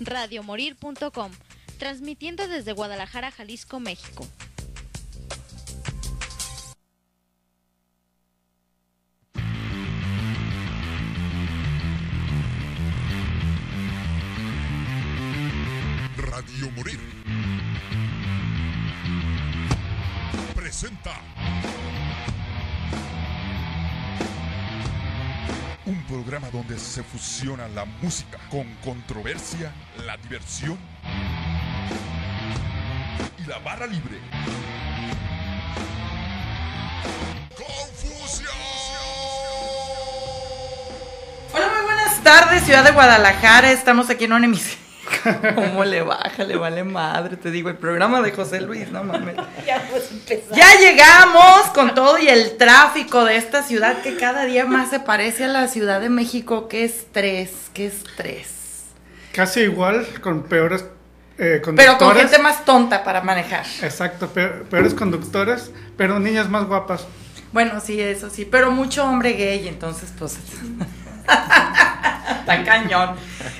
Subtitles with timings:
[0.00, 1.30] radiomorir.com,
[1.78, 4.26] transmitiendo desde Guadalajara, Jalisco, México.
[26.30, 29.72] Programa donde se fusiona la música con controversia,
[30.06, 30.78] la diversión
[33.36, 34.20] y la barra libre.
[37.56, 38.48] ¡Confusión!
[41.52, 43.72] Hola, muy buenas tardes, ciudad de Guadalajara.
[43.72, 44.79] Estamos aquí en una emisión.
[45.54, 46.44] ¿Cómo le baja?
[46.44, 49.36] Le vale madre, te digo, el programa de José Luis, no mames.
[49.66, 50.56] Ya pues empezar.
[50.56, 55.00] Ya llegamos con todo y el tráfico de esta ciudad que cada día más se
[55.00, 56.68] parece a la Ciudad de México.
[56.68, 58.84] Qué estrés, qué estrés.
[59.32, 60.84] Casi igual, con peores
[61.38, 63.64] eh, Pero con gente más tonta para manejar.
[63.82, 67.06] Exacto, pe- peores conductores, pero niñas más guapas.
[67.52, 70.36] Bueno, sí, eso sí, pero mucho hombre gay, entonces pues...
[72.30, 73.16] Está cañón.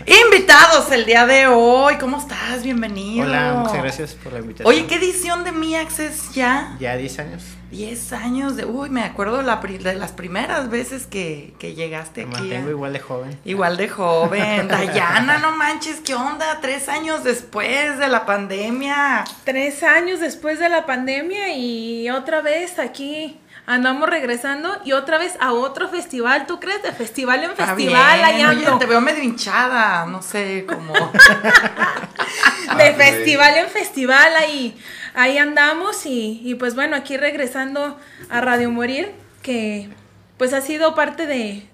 [0.06, 2.62] Invitados el día de hoy, ¿cómo estás?
[2.62, 3.26] Bienvenido.
[3.26, 4.68] Hola, muchas gracias por la invitación.
[4.68, 6.76] Oye, ¿qué edición de Mi Access ya?
[6.78, 7.42] Ya 10 años.
[7.70, 8.64] 10 años de...
[8.64, 12.40] Uy, me acuerdo la pri- de las primeras veces que, que llegaste Me aquí.
[12.42, 13.38] mantengo a- igual de joven.
[13.44, 14.68] Igual de joven.
[14.68, 16.58] Dayana, no manches, ¿qué onda?
[16.60, 19.24] Tres años después de la pandemia.
[19.44, 23.38] Tres años después de la pandemia y otra vez aquí
[23.70, 26.46] andamos regresando y otra vez a otro festival.
[26.46, 26.82] ¿Tú crees?
[26.82, 28.78] De festival en festival, bien, oye, ando.
[28.78, 30.92] te veo medio hinchada, no sé, como...
[32.76, 34.76] De festival en festival, ahí,
[35.14, 39.12] ahí andamos y, y pues bueno, aquí regresando a Radio Morir,
[39.42, 39.88] que
[40.36, 41.69] pues ha sido parte de...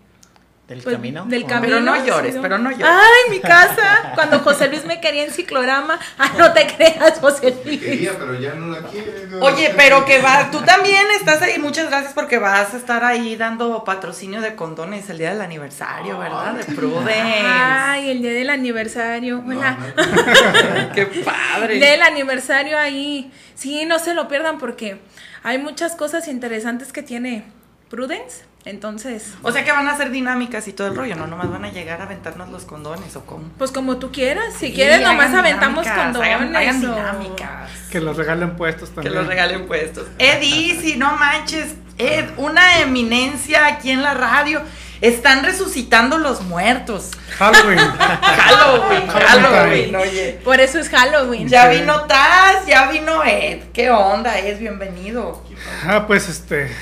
[0.69, 1.25] ¿Del pues, camino?
[1.27, 1.53] Del ¿O no?
[1.53, 1.77] camino.
[1.77, 2.87] Pero no llores, sido- pero no llores.
[2.89, 5.97] Ay, mi casa, cuando José Luis me quería en ciclorama.
[6.19, 7.81] Ah, no te creas, José Luis.
[7.81, 9.13] Quería, pero ya no la quiere.
[9.41, 13.37] Oye, pero que va, tú también estás ahí, muchas gracias porque vas a estar ahí
[13.37, 16.55] dando patrocinio de condones el día del aniversario, ¿verdad?
[16.55, 17.43] De Prudence.
[17.45, 19.45] Ay, el día del aniversario.
[19.47, 19.79] Hola.
[20.97, 21.79] Qué padre.
[21.79, 23.31] Del aniversario ahí.
[23.55, 24.99] Sí, no se lo pierdan porque
[25.45, 27.45] hay muchas cosas interesantes que tiene
[27.89, 28.45] Prudence.
[28.67, 31.65] Entonces, O sea que van a hacer dinámicas y todo el rollo, no nomás van
[31.65, 33.45] a llegar a aventarnos los condones o cómo.
[33.59, 34.55] pues como tú quieras.
[34.59, 36.35] Si Sí, quieres, nomás aventamos condones.
[36.35, 37.71] hagan- hagan o- dinámicas.
[37.93, 39.15] Que los regalen puestos Que también.
[39.15, 40.09] los regalen puestos.
[40.19, 44.61] Eddie, si no manches, Ed, una eminencia aquí en la radio.
[45.01, 47.11] Están resucitando los muertos.
[47.39, 47.79] Halloween.
[48.23, 50.41] Halloween, Halloween, oye.
[50.43, 51.49] Por eso es Halloween.
[51.49, 53.61] Ya vino Taz, ya vino Ed.
[53.73, 54.59] ¿Qué onda, Ed?
[54.59, 55.45] Bienvenido.
[55.87, 56.75] ah, pues este.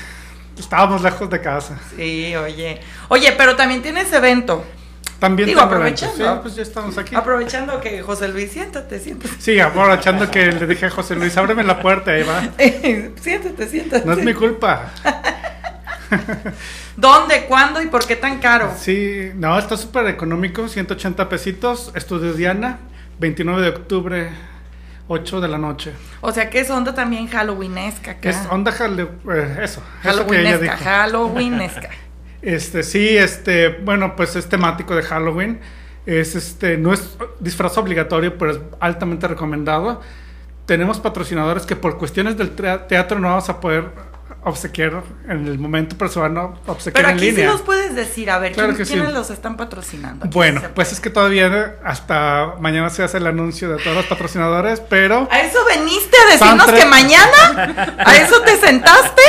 [0.57, 1.77] Estábamos lejos de casa.
[1.95, 2.79] Sí, oye.
[3.09, 4.63] Oye, pero también tienes evento.
[5.19, 6.15] También Digo, aprovechando.
[6.15, 6.35] eventos.
[6.35, 7.15] Sí, pues ya estamos aquí.
[7.15, 9.33] Aprovechando que José Luis, siéntate, siéntate.
[9.39, 12.41] Sí, aprovechando que le dije a José Luis, ábreme la puerta, ahí va.
[13.21, 14.05] siéntate, siéntate.
[14.05, 14.91] No es mi culpa.
[16.97, 18.73] ¿Dónde, cuándo y por qué tan caro?
[18.77, 21.91] Sí, no, está súper económico, 180 pesitos.
[21.95, 22.79] Estudio Diana,
[23.19, 24.29] 29 de octubre,
[25.07, 25.93] 8 de la noche.
[26.21, 28.29] O sea que es onda también halloweenesca acá.
[28.29, 30.75] Es onda eh, eso, eso Halloweenesca, dijo.
[30.83, 31.89] Halloweenesca.
[32.41, 35.59] Este, sí, este, bueno, pues es temático de Halloween.
[36.05, 39.99] Es este, no es disfraz obligatorio, pero es altamente recomendado.
[40.67, 43.89] Tenemos patrocinadores que por cuestiones del teatro no vamos a poder
[44.45, 47.51] obsequiar en el momento, pero se van a obsequiar Pero en aquí sí línea.
[47.51, 48.93] los puedes decir, a ver, Claro ¿quién- sí.
[48.93, 50.25] ¿quiénes los están patrocinando?
[50.25, 54.05] Aquí Bueno, pues es que todavía hasta mañana se hace el anuncio de todos los
[54.05, 57.95] patrocinadores, pero ¿A eso veniste a decirnos tres- que mañana?
[58.05, 59.21] ¿A eso te sentaste?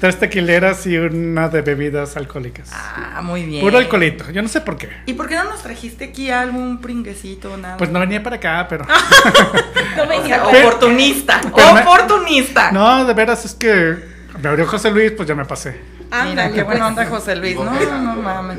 [0.00, 2.70] tres tequileras y una de bebidas alcohólicas.
[2.72, 3.60] Ah, muy bien.
[3.60, 4.88] Puro alcoholito, yo no sé por qué.
[5.06, 7.76] ¿Y por qué no nos trajiste aquí algún pringuecito o nada?
[7.76, 8.84] Pues no venía para acá, pero...
[9.96, 10.42] No O venía.
[10.42, 12.72] sea, oportunista, Pero me- oportunista.
[12.72, 14.10] No, de veras es que
[14.40, 15.80] me abrió José Luis, pues ya me pasé.
[16.10, 17.56] Ándale, qué buena onda José Luis.
[17.56, 18.58] No, no mames.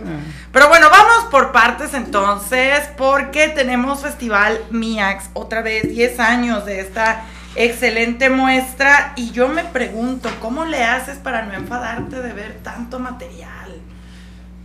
[0.51, 6.79] Pero bueno, vamos por partes entonces, porque tenemos Festival MIAX, otra vez 10 años de
[6.79, 7.25] esta
[7.55, 9.13] excelente muestra.
[9.15, 13.62] Y yo me pregunto, ¿cómo le haces para no enfadarte de ver tanto material?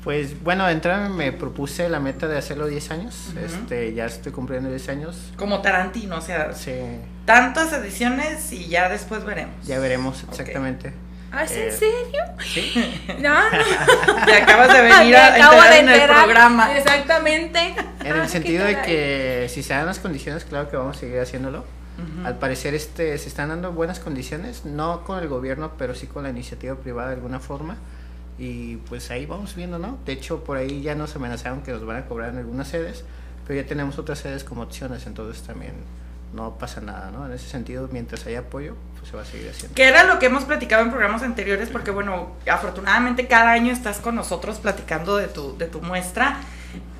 [0.08, 3.14] Pues bueno, de entrada me propuse la meta de hacerlo 10 años.
[3.44, 5.32] este, ya estoy cumpliendo 10 años.
[5.36, 6.72] Como Tarantino, o sea, Sí,
[7.26, 9.54] tantas ediciones y ya después veremos.
[9.66, 10.94] ya veremos exactamente.
[11.30, 12.22] ¿Ah, ¿es Eh, en serio?
[12.42, 13.02] Sí.
[13.20, 14.24] No, no.
[14.24, 16.78] Te acabas de venir a acabo enterar de en el programa.
[16.78, 17.58] Exactamente.
[17.66, 17.76] En
[18.12, 21.00] Ah, el qué sentido de que si se dan las condiciones, claro que vamos a
[21.00, 21.66] seguir haciéndolo.
[22.24, 26.22] Al parecer este, se están dando buenas condiciones, no con el gobierno, pero sí con
[26.22, 27.76] la iniciativa privada de alguna forma.
[28.38, 29.98] Y pues ahí vamos viendo, ¿no?
[30.06, 33.04] De hecho, por ahí ya nos amenazaron que nos van a cobrar en algunas sedes,
[33.46, 35.72] pero ya tenemos otras sedes como opciones, entonces también
[36.32, 37.26] no pasa nada, ¿no?
[37.26, 39.74] En ese sentido, mientras haya apoyo, pues se va a seguir haciendo.
[39.74, 43.98] Que era lo que hemos platicado en programas anteriores, porque bueno, afortunadamente cada año estás
[43.98, 46.40] con nosotros platicando de tu, de tu muestra.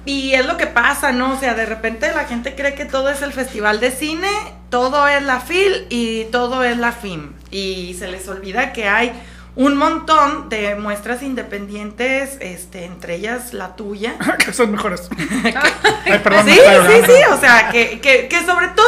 [0.05, 1.35] Y es lo que pasa, ¿no?
[1.35, 4.31] O sea, de repente la gente cree que todo es el festival de cine,
[4.71, 7.35] todo es la FIL y todo es la FIM.
[7.51, 9.13] Y se les olvida que hay
[9.59, 14.15] un montón de muestras independientes, este, entre ellas la tuya.
[14.39, 15.11] que son mejores.
[16.05, 18.87] Ay, perdón, sí, sí, sí, o sea, que, que, que sobre todo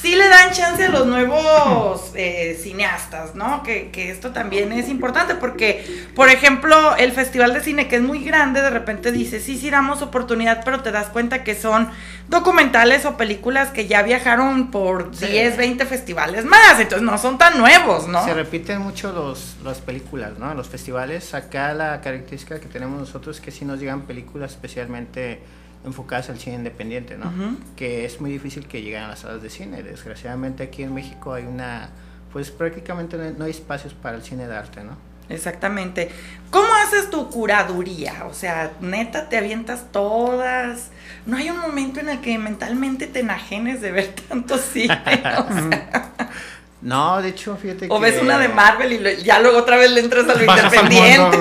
[0.00, 3.62] sí le dan chance a los nuevos eh, cineastas, ¿no?
[3.62, 8.02] Que, que esto también es importante porque, por ejemplo, el Festival de Cine, que es
[8.02, 11.90] muy grande, de repente dice, sí, sí damos oportunidad, pero te das cuenta que son
[12.28, 15.26] documentales o películas que ya viajaron por Sí.
[15.26, 18.24] 10, 20 festivales más, entonces no son tan nuevos, ¿no?
[18.24, 20.54] Se repiten mucho los, las películas, ¿no?
[20.54, 21.34] Los festivales.
[21.34, 25.40] Acá la característica que tenemos nosotros es que sí nos llegan películas especialmente
[25.84, 27.32] enfocadas al cine independiente, ¿no?
[27.76, 29.82] Que es muy difícil que lleguen a las salas de cine.
[29.82, 31.88] Desgraciadamente aquí en México hay una...
[32.32, 34.96] Pues prácticamente no hay- no hay espacios para el cine de arte, ¿no?
[35.28, 36.10] Exactamente.
[36.50, 38.24] ¿Cómo haces tu curaduría?
[38.28, 40.90] O sea, neta, te avientas todas.
[41.26, 44.94] No hay un momento en el que mentalmente te enajenes de ver tanto cine.
[44.94, 46.30] O, sea,
[46.82, 48.10] No, de hecho, fíjate o que...
[48.10, 51.38] ves una de Marvel y lo- ya luego otra vez le entras a lo independiente.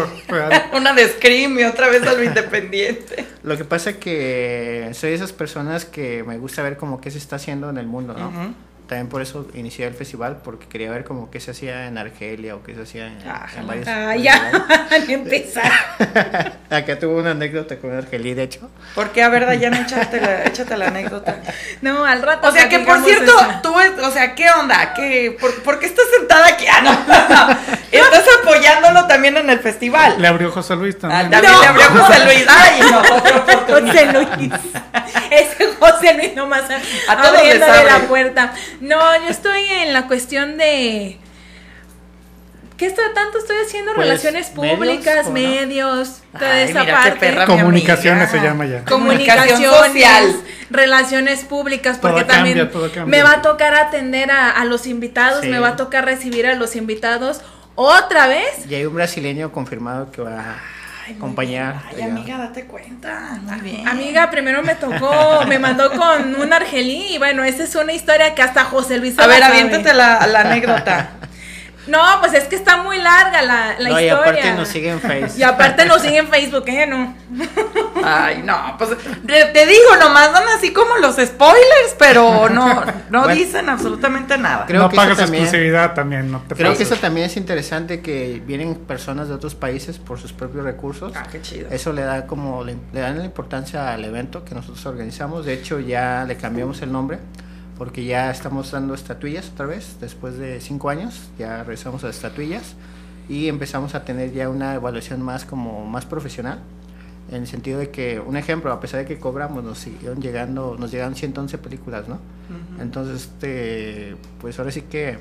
[0.74, 3.25] una de Scream y otra vez a lo independiente.
[3.44, 7.18] Lo que pasa que soy de esas personas que me gusta ver como qué se
[7.18, 8.53] está haciendo en el mundo, ¿no?
[8.89, 12.56] También por eso inicié el festival, porque quería ver como qué se hacía en Argelia
[12.56, 14.51] o qué se hacía en, Ah, en varios Ah, ya,
[15.07, 15.71] ni empezar.
[16.71, 18.68] Acá tuve una anécdota con Argelia, de hecho.
[18.95, 21.38] Porque, a ver, Dayana, échate la, échate la anécdota.
[21.83, 22.47] No, al rato.
[22.47, 23.59] O sea, que por cierto, eso.
[23.62, 24.94] tú, o sea, ¿qué onda?
[24.95, 26.65] ¿Qué, por, por qué estás sentada aquí?
[26.68, 27.69] Ah, no.
[27.92, 30.19] Estás apoyándolo también en el festival.
[30.19, 31.30] Le abrió José Luis Ah, también.
[31.44, 31.62] No.
[31.62, 32.45] le abrió José Luis.
[32.50, 33.01] Ay, no.
[33.88, 34.53] José Luis.
[35.30, 36.63] Ese José Luis nomás
[37.07, 38.53] A abriéndole la puerta.
[38.81, 41.17] No, yo estoy en la cuestión de.
[42.77, 43.93] ¿Qué estoy, tanto estoy haciendo?
[43.93, 47.19] Pues, Relaciones públicas, medios, toda Ay, esa mira qué parte.
[47.19, 48.85] perra, mi Comunicaciones se llama ya.
[48.85, 49.85] Comunicación Comunicaciones,
[50.31, 50.35] social.
[50.69, 53.05] relaciones públicas, porque Todo también cambia, todo cambia.
[53.05, 55.49] me va a tocar atender a, a los invitados, Sí.
[55.49, 57.41] me va a tocar recibir a los invitados
[57.75, 58.65] otra vez.
[58.69, 60.55] Y hay un brasileño confirmado que va
[61.13, 61.75] a acompañar.
[61.89, 62.06] Ay, allá.
[62.06, 63.39] amiga, date cuenta.
[63.44, 63.88] Muy bien.
[63.88, 68.35] Amiga, primero me tocó, me mandó con un argelí y bueno, esa es una historia
[68.35, 71.09] que hasta José Luis A ver, aviéntate la, la anécdota.
[71.89, 74.13] No, pues es que está muy larga la, la no, y historia.
[74.15, 75.39] aparte nos sigue en Facebook.
[75.39, 76.86] Y aparte nos sigue en Facebook, ¿eh?
[76.88, 77.15] No.
[78.03, 78.91] Ay, no, pues
[79.25, 83.36] te digo, nomás dan así como los spoilers, pero no, no Bueno.
[83.36, 84.65] dicen absolutamente nada.
[84.68, 87.38] Creo no que eso pagas también- exclusividad también, no te Creo que eso también es
[87.38, 91.12] interesante que vienen personas de otros países por sus propios recursos.
[91.15, 91.68] Ah, qué chido.
[91.71, 95.45] Eso le da como le, le dan la importancia al evento que nosotros organizamos.
[95.45, 97.19] De hecho, ya le cambiamos el nombre
[97.79, 99.97] porque ya estamos dando estatuillas otra vez.
[100.01, 102.75] Después de cinco años, ya regresamos a estatuillas
[103.29, 106.59] y empezamos a tener ya una evaluación más como más profesional.
[107.31, 110.75] En el sentido de que, un ejemplo, a pesar de que cobramos, nos siguieron llegando,
[110.77, 112.19] nos llegaron 111 películas, ¿no?
[112.81, 115.19] Entonces, este, pues ahora sí que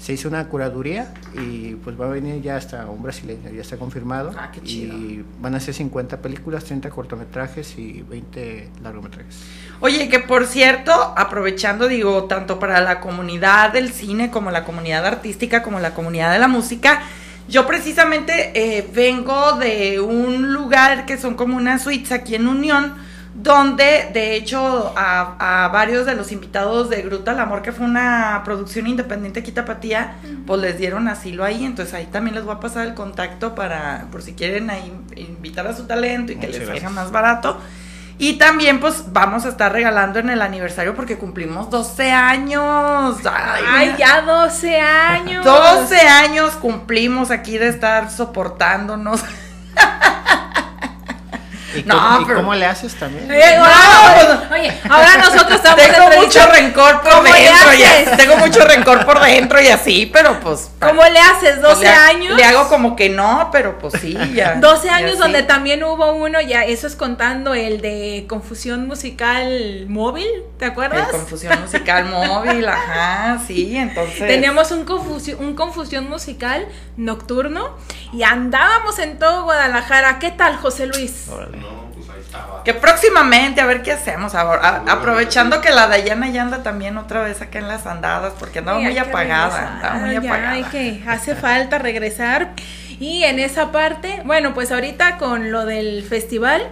[0.00, 3.76] se hizo una curaduría y pues va a venir ya hasta un brasileño, ya está
[3.76, 4.32] confirmado.
[4.36, 4.96] Ah, qué chido.
[4.96, 9.36] Y van a ser 50 películas, 30 cortometrajes y 20 largometrajes.
[9.80, 15.04] Oye, que por cierto, aprovechando, digo, tanto para la comunidad del cine como la comunidad
[15.04, 17.02] artística como la comunidad de la música,
[17.46, 22.94] yo precisamente eh, vengo de un lugar que son como unas suites aquí en Unión,
[23.34, 27.86] donde de hecho a, a varios de los invitados de Gruta al Amor, que fue
[27.86, 32.54] una producción independiente aquí Tapatía, pues les dieron asilo ahí, entonces ahí también les voy
[32.54, 36.48] a pasar el contacto para, por si quieren ahí invitar a su talento y que
[36.48, 36.92] les salga gracias.
[36.92, 37.58] más barato.
[38.18, 43.16] Y también pues vamos a estar regalando en el aniversario porque cumplimos 12 años.
[43.24, 45.42] Ay, Ay, ya 12 años.
[45.42, 49.24] 12 años cumplimos aquí de estar soportándonos.
[51.74, 53.30] ¿Y, No, cómo, y pero- cómo le haces también?
[53.30, 57.74] Eh, No, ahora- pues- oye, ahora nosotros estamos Tengo mucho rencor por ¿Cómo le dentro
[57.74, 58.08] y haces?
[58.08, 61.58] así, tengo mucho rencor por dentro y así, pero pues ¿Cómo le haces?
[61.60, 62.36] pues, 12 le, años.
[62.36, 64.54] Le hago como que no, pero pues sí, ya.
[64.60, 65.18] 12 ya años sí.
[65.18, 70.26] donde también hubo uno, ya eso es contando el de confusión musical móvil,
[70.58, 71.06] ¿te acuerdas?
[71.06, 74.18] El confusión musical móvil, ajá, sí, entonces.
[74.26, 77.76] Teníamos un, confusi- un confusión musical nocturno
[78.12, 80.18] y andábamos en todo Guadalajara.
[80.18, 81.28] ¿Qué tal, José Luis?
[81.30, 81.59] Órale.
[82.64, 84.82] Que próximamente, a ver qué hacemos ahora.
[84.86, 88.58] A- aprovechando que la Dayana ya anda también otra vez acá en las andadas, porque
[88.60, 89.74] andaba Sí, muy apagada.
[89.76, 90.50] Andaba muy ya, apagada.
[90.52, 92.50] hay que, hace falta regresar.
[92.98, 96.62] Y en esa parte, bueno, pues ahorita con lo del festival,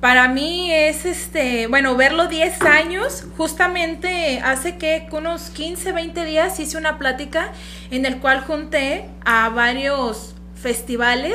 [0.00, 6.58] Para mí es este, bueno, verlo 10 años, justamente hace que unos 15, 20 días
[6.58, 7.48] hice una plática
[7.90, 11.34] en el cual junté a varios festivales,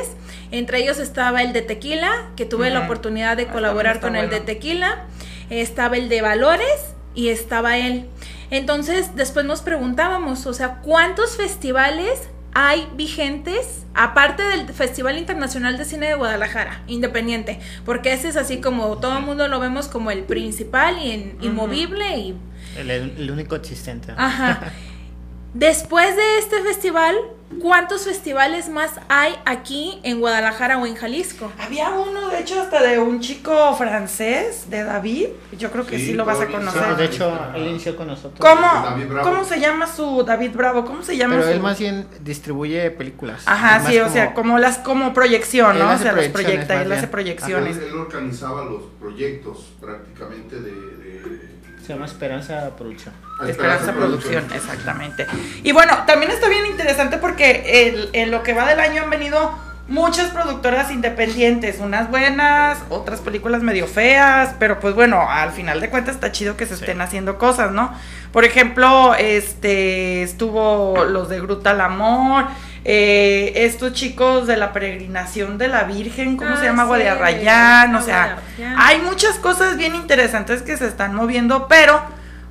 [0.57, 4.29] entre ellos estaba el de tequila, que tuve la oportunidad de Ah, colaborar con el
[4.29, 5.05] de tequila,
[5.50, 8.07] estaba el de valores y estaba él.
[8.51, 15.83] Entonces, después nos preguntábamos, o sea, ¿cuántos festivales hay vigentes aparte del Festival Internacional de
[15.85, 17.59] Cine de Guadalajara, independiente?
[17.85, 21.38] Porque ese es así como todo el mundo lo vemos como el principal y en-
[21.41, 22.35] inmovible y
[22.77, 24.13] El, el único existente.
[24.15, 24.71] Ajá.
[25.55, 27.15] Después de este festival,
[27.62, 31.50] ¿cuántos festivales más hay aquí en Guadalajara o en Jalisco?
[31.57, 35.27] Había uno, de hecho, hasta de un chico francés, de David.
[35.57, 36.97] Yo creo que sí, Sí, lo vas a Sí, conocer.
[36.97, 38.38] de hecho, él inició con nosotros.
[38.38, 38.67] ¿Cómo.
[39.24, 40.83] ¿Cómo se llama su David Bravo?
[40.83, 41.53] ¿Cómo se llama Pero su...?
[41.53, 43.43] él más bien distribuye películas.
[43.45, 45.93] Ajá, sí, o sea, como las como proyección, Él ¿no?
[45.93, 47.77] O sea, las proyecta, él hace proyecciones.
[47.77, 51.44] Él, él organizaba los proyectos prácticamente de, de-
[51.85, 53.13] Se llama Esperanza Producción.
[53.47, 55.27] Esperanza Producción, exactamente.
[55.63, 59.09] Y bueno, también está bien interesante porque el- en lo que va del año han
[59.09, 59.51] venido
[59.87, 65.91] muchas productoras independientes, unas buenas, otras películas medio feas, pero pues bueno, al final de
[65.91, 67.93] cuentas está chido que se estén haciendo cosas, ¿no?
[68.31, 72.45] Por ejemplo, este estuvo los de Gruta al Amor,
[72.87, 76.83] eh, estos chicos de la peregrinación de la Virgen, ¿cómo Ah, se llama?
[76.83, 81.99] sí, Guadiarrayán, o sea, de hay muchas cosas bien interesantes que se están moviendo, pero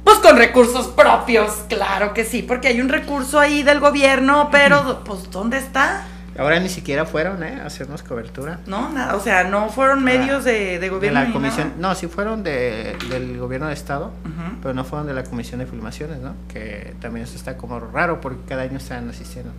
[0.02, 5.02] pues con recursos propios, claro que sí, porque hay un recurso ahí del gobierno, pero
[5.04, 6.04] pues ¿dónde está?
[6.36, 7.60] Ahora ni siquiera fueron, ¿eh?
[7.62, 8.58] A hacernos cobertura.
[8.66, 11.20] No, nada, o sea, no fueron medios de, de De gobierno.
[11.20, 11.88] la ni comisión, nada.
[11.90, 14.10] no, sí fueron de, del gobierno de estado,
[14.60, 16.34] pero no fueron de la comisión de filmaciones, ¿no?
[16.52, 19.52] Que también eso está como raro porque cada año están asistiendo.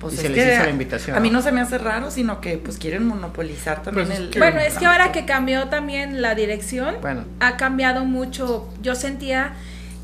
[0.00, 1.16] Pues y es se les que hizo a- la invitación.
[1.16, 1.40] A mí ¿no?
[1.42, 4.30] se me hace raro, sino que pues quieren monopolizar también Pues es el...
[4.30, 7.24] que- Bueno, es que ahora que cambió también la dirección, Bueno.
[7.40, 8.68] ha cambiado mucho.
[8.82, 9.54] Yo sentía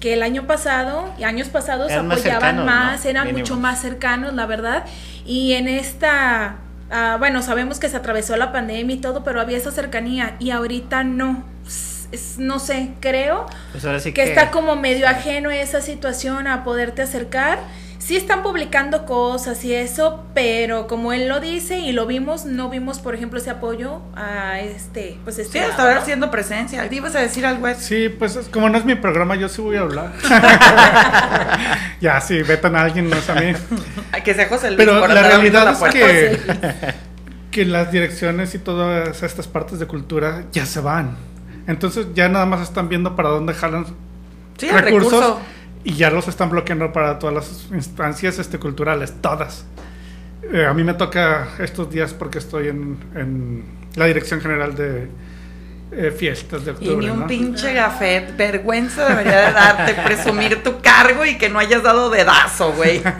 [0.00, 3.38] que el año pasado y años pasados Eran más apoyaban más, eran Mínimo.
[3.40, 4.84] mucho más cercanos, la verdad.
[5.24, 6.56] Y en esta,
[6.90, 10.50] ah, bueno, sabemos que se atravesó la pandemia y todo, pero había esa cercanía y
[10.50, 11.44] ahorita no.
[11.66, 15.56] Es- es- no sé, creo Pues ahora sí que que, está como medio ajeno a
[15.56, 17.58] esa situación a poderte acercar.
[18.04, 22.68] Sí están publicando cosas y eso, pero como él lo dice y lo vimos, no
[22.68, 25.60] vimos, por ejemplo, ese apoyo a este, pues este.
[25.60, 26.84] Sí, hasta haciendo presencia.
[26.90, 27.68] ¿Ibas a decir algo?
[27.68, 27.76] Ed?
[27.78, 30.10] Sí, pues es- como no es mi programa, yo sí voy a hablar.
[32.00, 33.52] ya, sí, vetan a alguien, no es a mí.
[34.24, 34.78] Que sea José Luis.
[34.78, 36.40] Pero por la realidad la es que,
[37.52, 41.16] que las direcciones y todas estas partes de cultura ya se van.
[41.68, 43.86] Entonces ya nada más están viendo para dónde jalan
[44.58, 45.40] Sí, el recursos recurso.
[45.84, 49.64] Y ya los están bloqueando para todas las instancias este, culturales, todas.
[50.52, 53.64] Eh, a mí me toca estos días porque estoy en, en
[53.96, 55.08] la dirección general de
[55.92, 56.96] eh, fiestas de Y octubre.
[57.06, 57.26] ni un ¿no?
[57.26, 58.36] pinche gafet.
[58.36, 63.02] Vergüenza debería de darte presumir tu cargo y que no hayas dado dedazo, güey.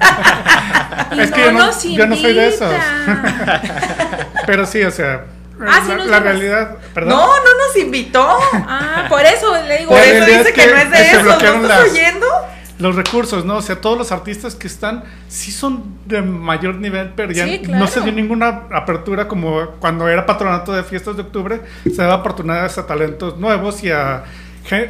[1.12, 2.72] Y Es no que yo no- yo no soy de esos.
[4.46, 5.24] Pero sí, o sea,
[5.68, 6.22] Ah, sí la, nos la llevas.
[6.22, 7.10] realidad, perdón.
[7.10, 8.38] No, no nos invitó.
[8.52, 9.90] Ah, por eso le digo.
[9.90, 11.22] Por eso dice que, que no es de eso.
[11.24, 12.26] ¿No estás oyendo?
[12.78, 13.56] Los recursos, ¿no?
[13.58, 17.62] O sea, todos los artistas que están sí son de mayor nivel, pero ya Sí,
[17.68, 22.16] no se dio ninguna apertura como cuando era patronato de fiestas de octubre, se daba
[22.16, 24.24] oportunidades a talentos nuevos y a,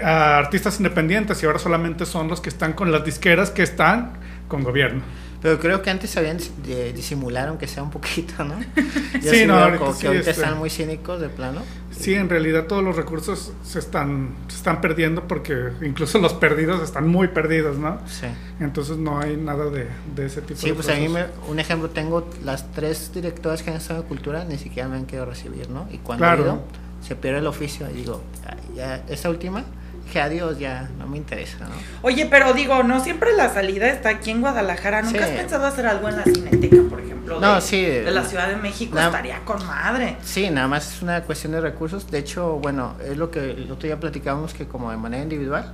[0.05, 4.13] a artistas independientes y ahora solamente son los que están con las disqueras que están
[4.49, 5.03] con gobierno.
[5.43, 8.55] Pero creo que antes sabían dis- de disimular, aunque sea un poquito, ¿no?
[9.23, 11.63] Yo Sí, sí no, ahorita sí, que ahorita este- están muy cínicos de plano.
[11.91, 16.83] Sí, en realidad todos los recursos se están, se están perdiendo porque incluso los perdidos
[16.83, 17.99] están muy perdidos, ¿no?
[18.07, 18.27] Sí.
[18.61, 21.29] Entonces no hay nada de, de ese tipo Sí, de pues a mí cosas.
[21.45, 24.97] me, un ejemplo, tengo las tres directoras que han estado en cultura, ni siquiera me
[24.97, 25.87] han querido recibir, ¿no?
[25.93, 26.43] Y cuando Claro.
[26.43, 26.63] he ido,
[27.07, 29.65] se pierde el oficio y digo, "Ay, ya, esta última,
[30.13, 31.71] que adiós, ya no me interesa, ¿no?
[32.03, 35.01] Oye, pero digo, no siempre la salida está aquí en Guadalajara.
[35.01, 35.25] ¿Nunca Sí.
[35.25, 37.41] has pensado hacer algo en la Cineteca, por ejemplo?
[37.41, 37.83] No, de, sí.
[37.83, 40.19] De la Ciudad de México Na- estaría con madre.
[40.23, 42.11] Sí, nada más es una cuestión de recursos.
[42.11, 45.73] De hecho, bueno, es lo que el otro día platicábamos que como de manera individual,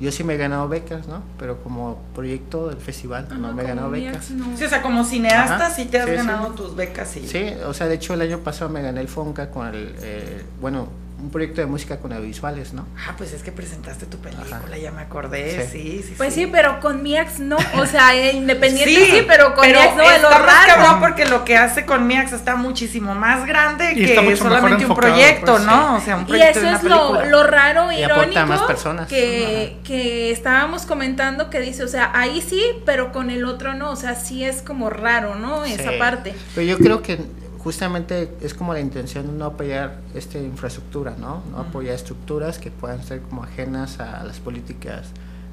[0.00, 1.22] yo sí me he ganado becas, ¿no?
[1.38, 4.30] Pero como proyecto del festival no Ajá, me he ganado becas.
[4.32, 4.56] No.
[4.56, 5.70] Sí, o sea, como cineasta Ajá.
[5.70, 6.16] sí te has Sí, sí.
[6.16, 7.28] ganado tus becas y...
[7.28, 10.42] Sí, o sea, de hecho el año pasado me gané el FONCA con el, eh,
[10.60, 10.88] bueno,
[11.18, 12.86] un proyecto de música con audiovisuales, ¿no?
[13.08, 14.76] Ah, pues es que presentaste tu película, Ajá.
[14.76, 15.66] ya me acordé.
[15.66, 16.02] Sí, Sí.
[16.08, 17.56] sí, Pues sí, pero con mi ex no.
[17.78, 20.74] O sea, eh, independiente Sí, sí, pero con mi ex no es lo raro.
[20.74, 24.94] cabrón porque lo que hace con Miax está muchísimo más grande Y que solamente un
[24.94, 25.96] proyecto, pues, ¿no?
[25.96, 26.02] sí.
[26.02, 27.24] O sea, un Y proyecto eso de una es lo, película.
[27.24, 29.08] lo raro, Y aporta irónico, a más personas.
[29.08, 33.90] Que, que estábamos comentando que dice, o sea, ahí sí, pero con el otro no,
[33.90, 35.64] o sea, sí es como raro, ¿no?
[35.64, 35.98] Esa Sí.
[35.98, 36.34] parte.
[36.54, 37.18] Pero yo creo que
[37.66, 41.42] justamente es como la intención de no apoyar esta infraestructura, ¿no?
[41.50, 45.08] No apoyar estructuras que puedan ser como ajenas a las políticas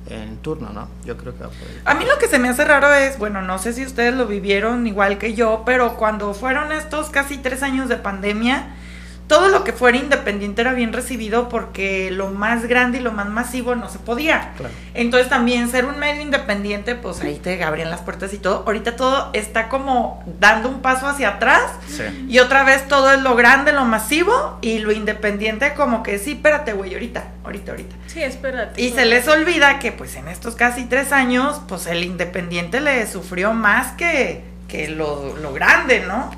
[0.05, 0.89] en turno, ¿no?
[1.05, 1.82] Yo creo que va por ahí.
[1.86, 4.27] A mí lo que se me hace raro es, bueno, no sé si ustedes lo
[4.27, 8.75] vivieron igual que yo, pero cuando fueron estos casi tres años de pandemia,
[9.27, 13.30] todo lo que fuera independiente era bien recibido porque lo más grande y lo más
[13.30, 14.51] masivo no se podía.
[14.58, 14.74] Claro.
[14.94, 18.63] Entonces también ser un medio independiente, pues ahí te abrían las puertas y todo.
[18.65, 22.03] Ahorita todo está como dando un paso hacia atrás Sí.
[22.30, 26.34] y otra vez todo es lo grande, lo masivo y lo independiente como que sí,
[26.34, 27.96] espérate, güey, ahorita, ahorita, ahorita.
[28.08, 28.80] Sí, espérate.
[28.82, 33.08] Y se les olvida que pues en estos casi tres años, pues el independiente le
[33.08, 36.30] sufrió más que, que lo, lo grande, ¿no?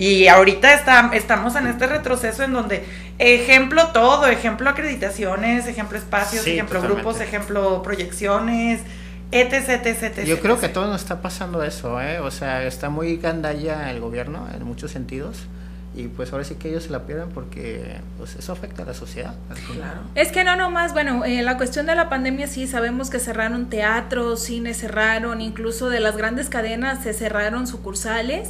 [0.00, 2.86] Y ahorita está, estamos en este retroceso en donde
[3.18, 7.02] ejemplo todo, ejemplo acreditaciones, ejemplo espacios, Sí, ejemplo totalmente.
[7.02, 8.80] grupos, ejemplo proyecciones,
[9.30, 10.24] etc, etc, etc.
[10.24, 12.18] Yo creo que todos nos está pasando eso, ¿eh?
[12.20, 15.36] O sea, está muy gandalla el gobierno en muchos sentidos.
[15.94, 18.94] Y pues ahora sí que ellos se la pierden porque pues eso afecta a la
[18.94, 19.34] sociedad.
[19.74, 20.00] Claro.
[20.14, 23.68] Es que no nomás, bueno, eh, la cuestión de la pandemia sí sabemos que cerraron
[23.68, 28.48] teatros, cines cerraron, incluso de las grandes cadenas se cerraron sucursales.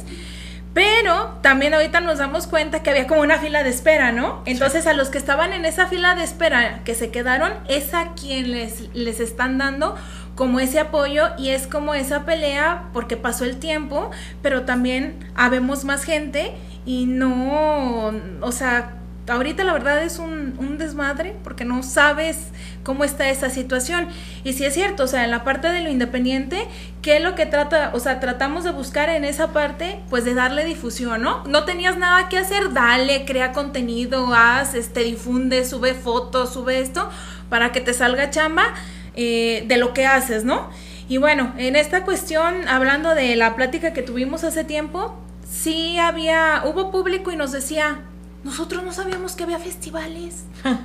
[0.73, 4.41] Pero también ahorita nos damos cuenta que había como una fila de espera, ¿no?
[4.45, 8.13] Entonces a los que estaban en esa fila de espera que se quedaron, es a
[8.13, 9.95] quien les, les están dando
[10.35, 14.11] como ese apoyo y es como esa pelea porque pasó el tiempo,
[14.41, 16.53] pero también habemos más gente
[16.85, 22.37] y no, o sea, ahorita la verdad es un, desmadre porque no sabes
[22.83, 24.07] cómo está esa situación.
[24.43, 26.67] Y si es cierto, o sea, en la parte de lo independiente,
[27.01, 27.91] ¿qué es lo que trata?
[27.93, 31.43] O sea, tratamos de buscar en esa parte, pues de darle difusión, ¿no?
[31.45, 37.09] No tenías nada que hacer, dale, crea contenido, haz, este, difunde, sube fotos, sube esto,
[37.49, 38.73] para que te salga chamba
[39.15, 40.69] eh, de lo que haces, ¿no?
[41.07, 45.15] Y bueno, en esta cuestión, hablando de la plática que tuvimos hace tiempo,
[45.47, 47.99] sí había, hubo público y nos decía,
[48.43, 50.43] nosotros no sabíamos que había festivales.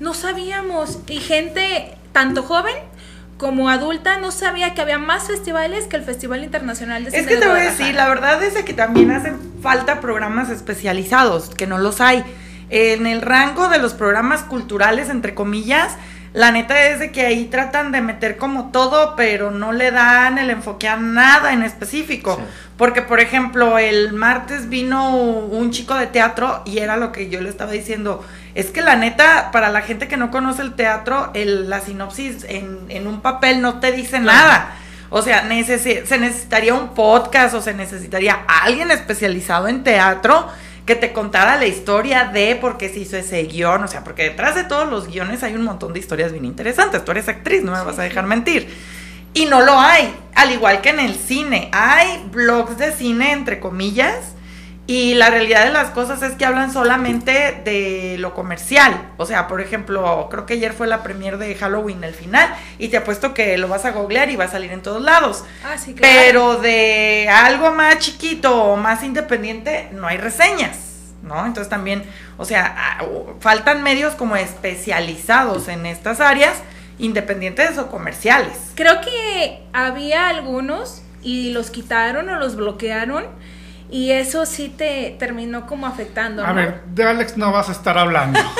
[0.00, 0.98] No sabíamos.
[1.06, 2.74] Y gente, tanto joven
[3.38, 7.28] como adulta, no sabía que había más festivales que el Festival Internacional de Cine Es
[7.28, 10.50] que de te voy a decir, la verdad es de que también hacen falta programas
[10.50, 12.24] especializados, que no los hay.
[12.70, 15.96] En el rango de los programas culturales, entre comillas,
[16.34, 20.36] la neta es de que ahí tratan de meter como todo, pero no le dan
[20.36, 22.34] el enfoque a nada en específico.
[22.36, 22.42] Sí.
[22.76, 27.40] Porque, por ejemplo, el martes vino un chico de teatro y era lo que yo
[27.40, 28.26] le estaba diciendo.
[28.56, 32.44] Es que la neta, para la gente que no conoce el teatro, el, la sinopsis
[32.48, 34.74] en, en un papel no te dice nada.
[35.10, 40.48] O sea, se necesitaría un podcast o se necesitaría alguien especializado en teatro
[40.86, 43.84] que te contara la historia de por qué se hizo ese guion.
[43.84, 47.04] O sea, porque detrás de todos los guiones hay un montón de historias bien interesantes.
[47.04, 48.68] Tú eres actriz, no me vas a dejar mentir.
[49.32, 51.68] Y no lo hay, al igual que en el cine.
[51.72, 54.33] Hay blogs de cine, entre comillas,
[54.86, 59.12] y la realidad de las cosas es que hablan solamente de lo comercial.
[59.16, 62.88] O sea, por ejemplo, creo que ayer fue la premier de Halloween, el final, y
[62.88, 65.44] te apuesto que lo vas a googlear y va a salir en todos lados.
[65.64, 66.14] Ah, sí, claro.
[66.14, 70.76] Pero de algo más chiquito o más independiente, no hay reseñas,
[71.22, 71.46] ¿no?
[71.46, 72.04] Entonces también,
[72.36, 72.98] o sea,
[73.40, 76.58] faltan medios como especializados en estas áreas,
[76.98, 78.58] independientes o comerciales.
[78.74, 83.24] Creo que había algunos y los quitaron o los bloquearon
[83.90, 86.44] y eso sí te terminó como afectando.
[86.44, 86.54] A ¿no?
[86.54, 88.40] ver, de Alex no vas a estar hablando.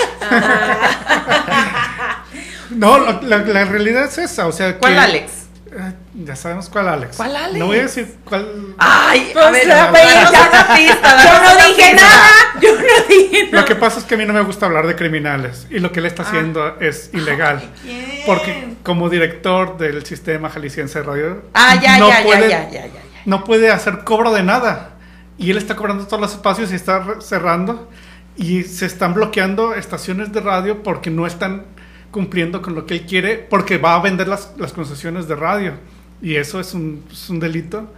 [2.71, 5.33] no, la, la- la realidad es esa, o sea, ¿Cuál que- Alex?
[5.77, 5.93] Eh,
[6.25, 7.17] ya sabemos cuál Alex.
[7.17, 7.59] ¿Cuál Alex?
[7.59, 8.77] No voy a decir cuál.
[8.79, 10.31] Ay, Pues, a ver, la danos pena.
[10.31, 12.07] una pista, Yo no una dije pista.
[12.07, 12.31] nada,
[12.63, 14.95] yo no dije Lo que pasa es que a mí no me gusta hablar de
[14.95, 17.59] criminales y lo que él está haciendo es ilegal.
[17.61, 18.23] Ay, ¿quién?
[18.25, 22.71] Porque como director del sistema jalisciense de radio, Ah, ya, no ya, ya, puede- ya,
[22.71, 23.01] ya, ya, ya.
[23.25, 24.91] no puede hacer cobro de nada.
[25.39, 27.89] Y él está cobrando todos los espacios y está cerrando.
[28.37, 31.65] Y se están bloqueando estaciones de radio porque no están
[32.11, 35.75] cumpliendo con lo que él quiere, porque va a vender las, las concesiones de radio.
[36.23, 37.93] Y eso es un, es un delito,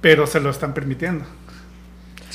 [0.00, 1.24] pero se lo están permitiendo.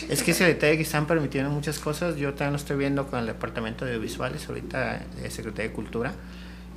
[0.10, 3.20] Es que ese detalle que están permitiendo muchas cosas, yo también lo estoy viendo con
[3.20, 6.14] el departamento de audiovisuales, ahorita de Secretaría de Cultura.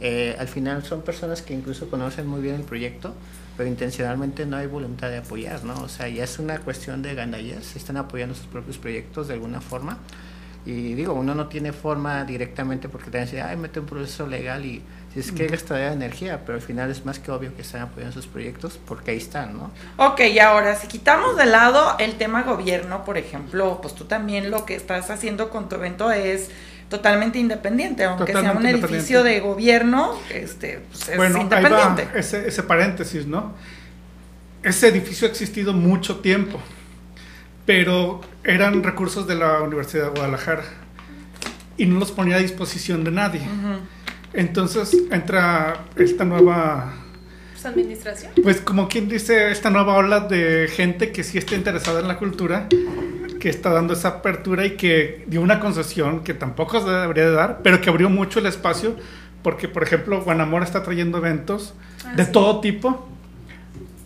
[0.01, 3.15] Eh, al final son personas que incluso conocen muy bien el proyecto,
[3.61, 5.83] pero intencionalmente no hay voluntad de apoyar, ¿no?
[5.83, 9.61] O sea, ya es una cuestión de gandallas, están apoyando sus propios proyectos de alguna
[9.61, 9.99] forma.
[10.65, 14.65] Y digo, uno no tiene forma directamente porque te dice, ay, mete un proceso legal
[14.65, 17.61] y si es que gastaría de energía, pero al final es más que obvio que
[17.61, 19.71] están apoyando sus proyectos porque ahí están, ¿no?
[19.99, 24.51] Ok, y ahora, si quitamos de lado el tema gobierno, por ejemplo, pues tú también
[24.51, 26.49] lo que estás haciendo con tu evento es
[26.91, 32.09] totalmente independiente, aunque sea un edificio de gobierno, este, pues es bueno, ahí independiente.
[32.13, 33.55] va ese, ese paréntesis, ¿no?
[34.63, 36.61] Ese edificio ha existido mucho tiempo,
[37.65, 40.65] pero eran recursos de la Universidad de Guadalajara
[41.79, 43.41] y no los ponía a disposición de nadie.
[44.35, 46.93] Entonces entra esta nueva,
[47.65, 48.33] administración.
[48.43, 52.19] pues como quien dice, esta nueva ola de gente que sí está interesada en la
[52.19, 52.69] cultura,
[53.41, 57.33] que está dando esa apertura y que dio una concesión que tampoco se debería de
[57.33, 58.95] dar, pero que abrió mucho el espacio,
[59.43, 61.75] porque por ejemplo Guanamora está trayendo eventos
[62.05, 62.33] Ah, de sí.
[62.33, 63.09] todo tipo,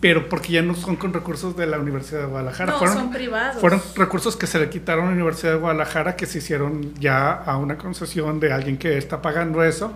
[0.01, 2.73] pero porque ya no son con recursos de la Universidad de Guadalajara.
[2.73, 3.59] No, fueron, son privados.
[3.61, 7.31] fueron recursos que se le quitaron a la Universidad de Guadalajara, que se hicieron ya
[7.31, 9.93] a una concesión de alguien que está pagando eso.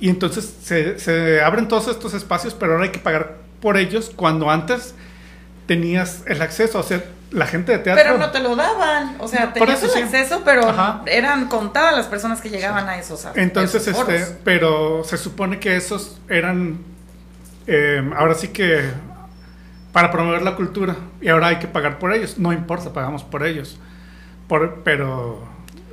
[0.00, 4.12] Y entonces se, se abren todos estos espacios, pero ahora hay que pagar por ellos
[4.14, 4.94] cuando antes
[5.66, 6.78] tenías el acceso.
[6.80, 8.02] O sea, la gente de teatro.
[8.02, 9.16] Pero no te lo daban.
[9.18, 9.98] O sea, tenías el sí.
[10.00, 11.02] acceso, pero Ajá.
[11.06, 13.26] eran contadas las personas que llegaban a esos.
[13.26, 14.34] a Entonces, esos este, foros.
[14.44, 16.78] pero se supone que esos eran,
[17.66, 18.90] eh, ahora sí que
[19.92, 22.38] para promover la cultura y ahora hay que pagar por ellos.
[22.38, 23.78] No importa, pagamos por ellos.
[24.46, 25.46] Por- pero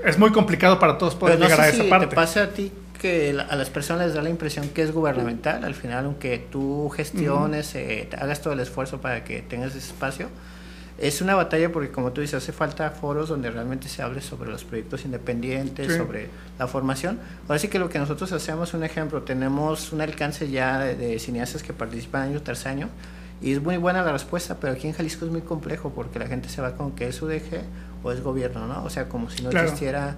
[0.06, 2.08] es muy complicado para todos poder Pero no llegar sé a esa si parte.
[2.08, 2.71] te pasa a ti
[3.02, 5.63] que la- a las personas les da la impresión que es gubernamental.
[5.65, 9.80] Al final, aunque tú gestiones, eh, te hagas todo el esfuerzo para que tengas ese
[9.89, 10.30] espacio,
[10.97, 14.49] es una batalla porque, como tú dices, hace falta foros donde realmente se hable sobre
[14.49, 15.97] los proyectos independientes, Sí.
[15.97, 17.19] sobre la formación.
[17.47, 21.19] Ahora sí que lo que nosotros hacemos, un ejemplo, tenemos un alcance ya de, de
[21.19, 22.89] cineastas que participan año tras año.
[23.41, 26.27] Y es muy buena la respuesta, pero aquí en Jalisco es muy complejo porque la
[26.27, 27.62] gente se va con que es UDG
[28.01, 28.84] o es gobierno, ¿no?
[28.86, 29.65] O sea, como si no Claro.
[29.67, 30.15] existiera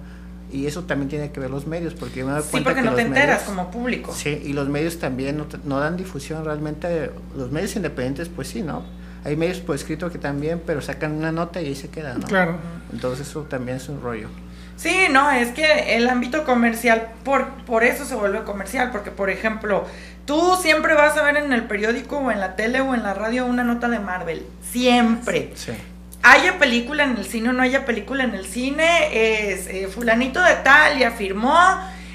[0.52, 2.82] y eso también tiene que ver los medios, porque yo me doy Sí, cuenta porque
[2.82, 4.14] que no te los enteras medios- como público.
[4.14, 7.10] Sí, y los medios también no, te- no dan difusión realmente.
[7.36, 8.84] Los medios independientes, pues sí, ¿no?
[9.24, 12.26] Hay medios por escrito que también, pero sacan una nota y ahí se queda, ¿no?
[12.26, 12.58] Claro.
[12.92, 14.28] Entonces eso también es un rollo.
[14.78, 19.28] Sí, no, es que el ámbito comercial, por, por eso se vuelve comercial, porque por
[19.28, 19.84] ejemplo,
[20.24, 23.12] tú siempre vas a ver en el periódico o en la tele o en la
[23.12, 25.50] radio una nota de Marvel, siempre.
[25.56, 25.72] Sí.
[26.22, 30.40] Haya película en el cine o no haya película en el cine, es eh, fulanito
[30.40, 31.58] de tal ya firmó,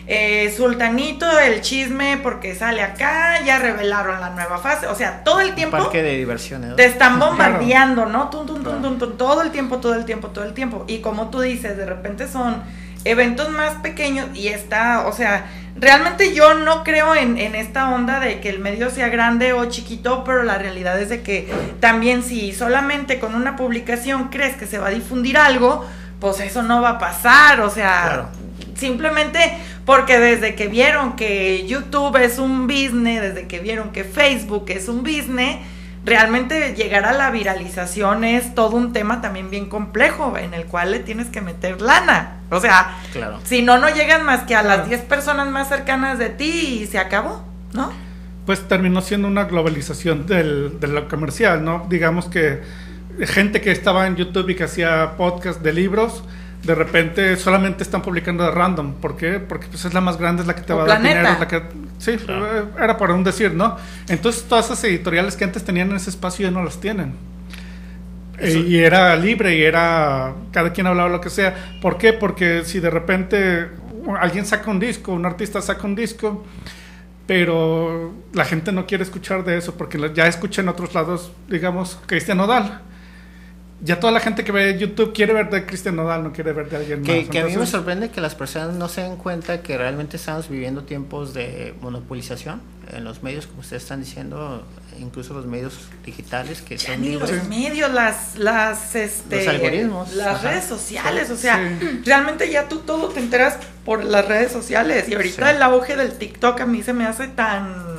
[0.06, 5.40] eh, sultanito del chisme porque sale acá, ya revelaron la nueva fase, o sea, todo
[5.40, 6.72] el tiempo parque de diversiones.
[6.72, 6.76] ¿no?
[6.76, 8.30] te están bombardeando, ¿no?
[8.30, 10.84] Tum, tum, tum, tum, todo el tiempo, todo el tiempo, todo el tiempo.
[10.88, 12.62] Y como tú dices, de repente son
[13.06, 18.20] eventos más pequeños y está, o sea, realmente yo no creo en, en esta onda
[18.20, 22.24] de que el medio sea grande o chiquito, pero la realidad es de que también
[22.24, 25.86] si solamente con una publicación crees que se va a difundir algo,
[26.20, 28.43] pues eso no va a pasar, o sea, Claro.
[28.88, 29.40] Simplemente
[29.86, 34.88] porque desde que vieron que YouTube es un business, desde que vieron que Facebook es
[34.90, 35.58] un business,
[36.06, 40.92] realmente llegar a la viralización es todo un tema también bien complejo en el cual
[40.92, 42.40] le tienes que meter lana.
[42.50, 43.40] O sea, Claro.
[43.46, 44.90] si no, no llegan más que a las Claro.
[44.90, 47.44] 10 personas más cercanas de ti y se acabó,
[47.74, 47.92] ¿no?
[48.46, 51.86] Pues terminó siendo una globalización del, de lo comercial, ¿no?
[51.90, 52.62] Digamos que
[53.22, 56.24] gente que estaba en YouTube y que hacía podcast de libros,
[56.64, 58.94] de repente solamente están publicando de random.
[58.94, 59.40] ¿Por qué?
[59.40, 61.28] Porque pues es la más grande, es la que te O va a dar dinero.
[61.30, 61.62] es la que,
[61.98, 63.76] sí, eh, era por un decir, ¿no?
[64.08, 67.14] Entonces todas esas editoriales que antes tenían ese espacio ya no las tienen.
[68.38, 71.54] Eso- Y era libre y era cada quien hablaba lo que sea.
[71.82, 72.14] ¿Por qué?
[72.14, 73.68] Porque si de repente
[74.20, 76.46] alguien saca un disco, un artista saca un disco,
[77.28, 82.00] pero la gente no quiere escuchar de eso porque ya escucha en otros lados, digamos,
[82.06, 82.82] Cristian Nodal.
[83.86, 86.70] Ya toda la gente que ve YouTube quiere ver de Cristian Nodal, no quiere ver
[86.70, 87.28] de alguien más.
[87.30, 90.48] Que, a mí me sorprende que las personas no se den cuenta que realmente estamos
[90.48, 92.62] viviendo tiempos de monopolización
[92.94, 94.66] en los medios, como ustedes están diciendo,
[95.00, 95.74] incluso los medios
[96.06, 100.14] digitales que Ya son ni los medios, las, las, este, Los algoritmos.
[100.16, 100.50] las Ajá.
[100.52, 102.02] redes sociales, o sea, Sí.
[102.06, 105.56] realmente ya tú todo te enteras por las redes sociales y ahorita Sí.
[105.58, 107.93] el auge del TikTok a mí se me hace tan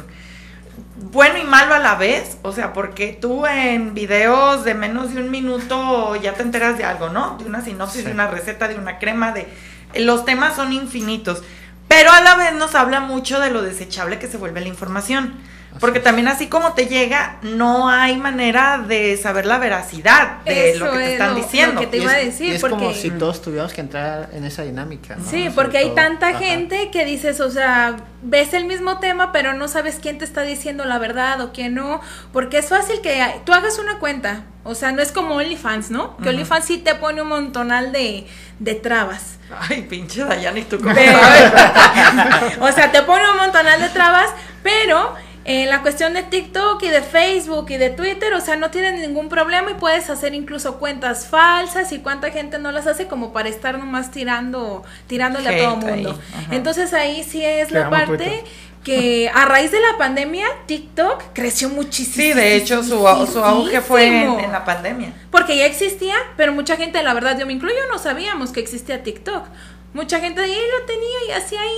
[1.15, 5.23] bueno y malo a la vez, o sea, porque tú en videos de menos de
[5.23, 7.39] un minuto ya te enteras de algo, ¿no?
[7.39, 8.07] De una sinopsis, Sí.
[8.09, 9.49] de una receta, de una crema, de
[9.95, 11.43] los temas son infinitos,
[11.89, 15.35] pero a la vez nos habla mucho de lo desechable que se vuelve la información.
[15.81, 20.85] Porque también así como te llega, no hay manera de saber la veracidad de Eso
[20.87, 21.75] lo que te es están lo- diciendo.
[21.75, 23.81] lo que te iba a es- decir, y es porque- como si todos tuviéramos que
[23.81, 25.17] entrar en esa dinámica.
[25.17, 25.25] ¿no?
[25.25, 25.95] Sí, Sobre porque hay todo.
[25.97, 26.39] tanta Ajá.
[26.39, 30.43] gente que dices, o sea, ves el mismo tema, pero no sabes quién te está
[30.43, 32.01] diciendo la verdad o quién no,
[32.33, 36.17] porque es fácil que tú hagas una cuenta, o sea, no es como OnlyFans, ¿no?
[36.19, 36.29] Que.
[36.29, 38.27] OnlyFans sí te pone un montonal de,
[38.61, 39.39] de trabas.
[39.69, 41.19] Ay, pinche Dayana, ¿y tú cómo Pero-
[42.61, 44.31] o sea, te pone un montonal de trabas,
[44.63, 48.71] pero en la cuestión de TikTok y de Facebook y de Twitter, o sea, no
[48.71, 53.07] tienen ningún problema y puedes hacer incluso cuentas falsas y cuánta gente no las hace
[53.07, 56.19] como para estar nomás tirando, tirándole a todo ahí, mundo.
[56.51, 58.45] Entonces ahí sí es Te la parte Twitter.
[58.85, 62.25] que a raíz de la pandemia TikTok creció muchísimo.
[62.25, 65.13] Sí, de hecho su, su auge fue en, en la pandemia.
[65.31, 69.03] Porque ya existía, pero mucha gente, la verdad, yo me incluyo, no sabíamos que existía
[69.03, 69.45] TikTok.
[69.95, 71.71] Mucha gente ahí lo tenía y hacía ahí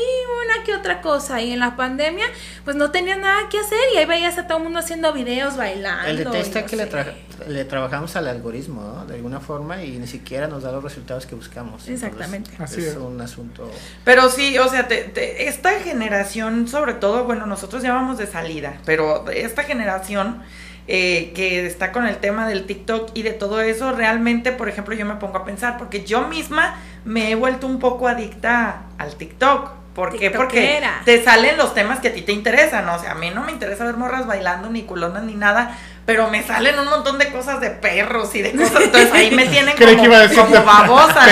[0.45, 1.41] una que otra cosa.
[1.41, 2.25] Y en la pandemia,
[2.65, 3.79] pues no tenía nada que hacer.
[3.95, 6.09] Y ahí veías a todo el mundo haciendo videos, bailando.
[6.09, 7.15] El detalle está no que le, tra-
[7.47, 9.07] le trabajamos al algoritmo, ¿no?
[9.07, 11.83] De alguna forma y ni siquiera nos da los resultados que buscamos.
[11.87, 12.51] Entonces, Exactamente.
[12.59, 12.97] Así es es.
[12.97, 13.71] un asunto.
[14.05, 18.27] Pero sí, o sea, te- te- esta generación, sobre todo, bueno, nosotros ya vamos de
[18.27, 20.43] salida, pero esta generación
[20.89, 24.95] eh, que está con el tema del TikTok y de todo eso, realmente, por ejemplo,
[24.95, 29.17] yo me pongo a pensar, porque yo misma me he vuelto un poco adicta al
[29.17, 29.71] TikTok.
[29.95, 30.31] ¿Por qué?
[30.31, 33.43] Porque te salen los temas que a ti te interesan, o sea, a mí no
[33.43, 37.31] me interesa ver morras bailando, ni culonas, ni nada, pero me salen un montón de
[37.33, 40.39] cosas de perros y de cosas, entonces ahí me tienen como, que iba a decir
[40.39, 41.27] como de- babosa,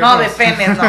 [0.00, 0.14] ¿no?
[0.14, 0.82] No, de penes, no.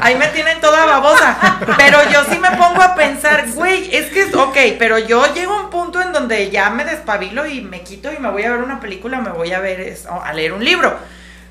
[0.00, 1.36] Ahí me tienen toda babosa.
[1.76, 5.60] Pero yo sí me pongo a pensar, güey, es que, ok, pero yo llego a
[5.64, 8.60] un punto en donde ya me despabilo y me quito y me voy a ver
[8.60, 10.96] una película, me voy a ver, es- o a leer un libro.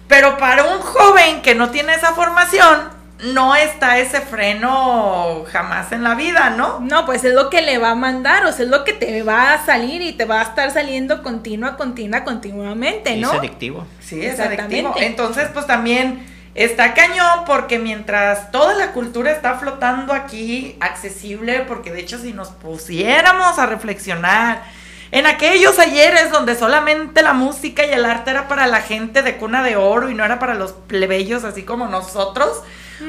[0.08, 6.04] Pero para un joven que no tiene esa formación, no está ese freno jamás en
[6.04, 6.80] la vida, ¿no?
[6.82, 9.23] No, pues es lo que le va a mandar, o sea, es lo que te
[9.23, 13.32] va a salir y te va a estar saliendo continua, continua, continuamente, ¿no?
[13.32, 13.86] Es adictivo.
[14.01, 14.82] Sí, es Exactamente.
[14.82, 14.95] adictivo.
[14.97, 16.25] Entonces, pues también
[16.56, 22.34] está cañón porque mientras toda la cultura está flotando aquí, accesible, porque de hecho si
[22.34, 24.63] nos pusiéramos a reflexionar
[25.12, 29.38] en aquellos ayeres donde solamente la música y el arte era para la gente de
[29.38, 32.63] cuna de oro y no era para los plebeyos así como nosotros,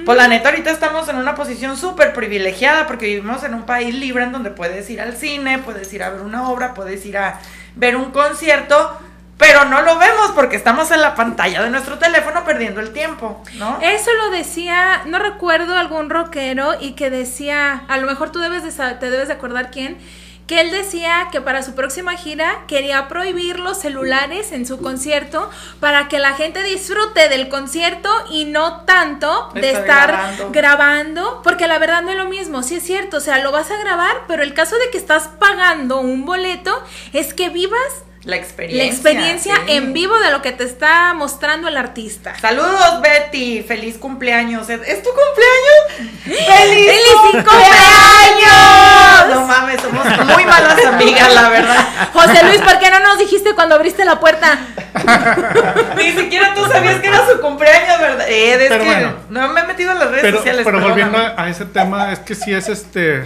[0.05, 3.94] pues la neta ahorita estamos en una posición súper privilegiada porque vivimos en un país
[3.94, 7.18] libre en donde puedes ir al cine, puedes ir a ver una obra, puedes ir
[7.18, 7.40] a
[7.77, 8.99] ver un concierto,
[9.38, 13.42] pero no lo vemos porque estamos en la pantalla de nuestro teléfono perdiendo el tiempo,
[13.59, 13.79] ¿no?
[13.83, 18.64] Eso lo decía, no recuerdo algún rockero y que decía, a lo mejor tú debes
[18.64, 19.99] de te debes de acordar quién,
[20.46, 25.50] que él decía que para su próxima gira quería prohibir los celulares en su concierto
[25.80, 30.50] para que la gente disfrute del concierto y no tanto de Estar estar grabando.
[30.52, 33.70] grabando, porque la verdad no es lo mismo, sí es cierto, o sea, lo vas
[33.70, 36.80] a grabar, pero el caso de que estás pagando un boleto
[37.12, 37.78] es que vivas
[38.26, 38.84] La experiencia.
[38.84, 39.72] la experiencia sí.
[39.72, 42.34] en vivo de lo que te está mostrando el artista.
[42.40, 43.62] Saludos, Betty.
[43.62, 44.68] Feliz cumpleaños.
[44.68, 46.20] ¿Es, es tu cumpleaños?
[46.24, 49.34] ¡Feliz, ¡Feliz cumpleaños!
[49.34, 51.86] No mames, somos muy malas amigas, la verdad.
[52.12, 54.58] José Luis, ¿por qué no nos dijiste cuando abriste la puerta?
[55.96, 58.28] Ni siquiera tú sabías que era su cumpleaños, ¿verdad?
[58.28, 59.14] Eh, es Pero que bueno.
[59.30, 60.62] no me he metido en las redes Pero, sociales.
[60.64, 61.40] pero volviendo perdóname.
[61.40, 63.24] a, a ese tema, es que sí es este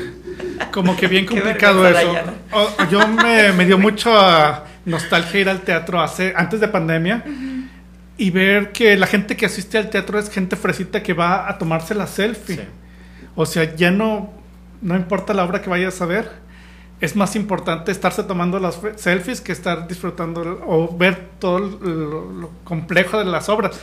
[0.73, 1.95] como que bien complicado eso.
[1.95, 2.33] Dayana.
[2.53, 7.25] O- yo me, me dio mucho a nostalgia ir al teatro hace, antes de pandemia
[8.17, 11.57] y ver que la gente que asiste al teatro es gente fresita que va a
[11.57, 12.57] tomarse la selfie.
[12.57, 12.63] Sí.
[13.35, 14.31] O sea, ya no,
[14.83, 16.31] no importa la obra que vayas a ver.
[17.01, 22.51] Es más importante estarse tomando las selfies que estar disfrutando o ver todo lo, lo
[22.65, 23.81] complejo de las obras.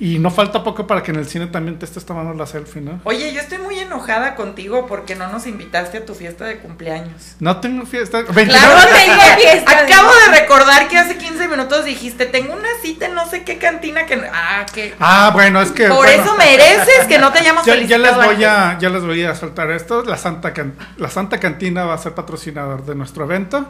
[0.00, 2.80] Y no falta poco para que en el cine también te estés tomando la selfie,
[2.80, 3.00] ¿no?
[3.02, 7.34] Oye, yo estoy muy enojada contigo porque no nos invitaste a tu fiesta de cumpleaños.
[7.40, 8.22] No tengo fiesta.
[8.24, 12.68] Claro, 29 que tengo fiesta Acabo de recordar que hace 15 minutos dijiste, tengo una
[12.80, 14.22] cita en no sé qué cantina que...
[14.32, 14.94] Ah, que...
[15.00, 15.88] Ah, bueno, es que.
[15.88, 18.46] Por bueno, eso mereces que no te hayamos ya, ya les voy antes.
[18.46, 20.04] a, ya les voy a soltar esto.
[20.04, 23.68] La Santa, Can- la Santa Cantina va a ser patrocinador de nuestro evento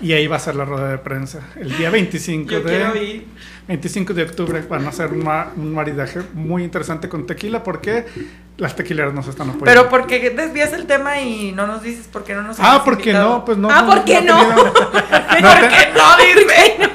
[0.00, 1.40] y ahí va a ser la rueda de prensa.
[1.56, 3.26] El día 25 Yo quiero de, ir.
[3.68, 8.06] 25 de octubre van a hacer un, ma- un maridaje muy interesante con tequila porque
[8.58, 9.64] las tequileras nos están apoyando.
[9.66, 13.10] Pero porque desvías el tema y no nos dices por qué no nos ah, porque
[13.10, 13.28] invitado?
[13.38, 13.68] no, pues no.
[13.70, 14.38] Ah, ¿por qué no?
[14.40, 16.90] no ¿Por qué no, dice?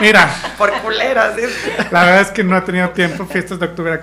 [0.00, 1.34] Mira, Por culeras.
[1.36, 1.42] ¿sí?
[1.90, 3.24] la verdad es que no he tenido tiempo.
[3.26, 4.00] Fiestas de octubre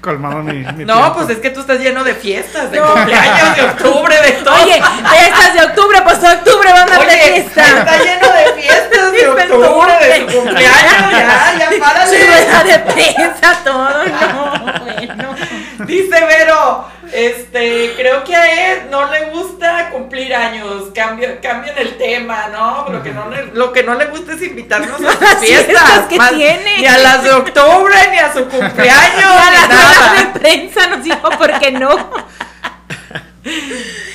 [0.00, 1.14] colmado mi, mi No, tiempo.
[1.16, 4.54] pues es que tú estás lleno de fiestas, de cumpleaños, de octubre, de todo.
[4.62, 4.80] Oye,
[5.10, 7.62] fiestas de octubre, pues octubre van a Oye, fiesta.
[7.78, 12.26] está lleno de fiestas de octubre, de cumpleaños, ya, ya, Sí, párale.
[12.26, 15.34] rueda de prensa, todo, no, bueno.
[15.86, 21.96] Dice Vero, este, creo que a él no le gusta cumplir años, cambio, cambien el
[21.96, 22.86] tema, ¿no?
[22.90, 25.66] Lo que no le, lo que no le gusta es invitarnos a sus Las fiestas,
[25.66, 26.78] fiestas que más- tiene.
[26.78, 30.14] ni a las de octubre, ni a su cumpleaños, A ni la rueda nada.
[30.32, 32.10] de prensa nos dijo por qué no.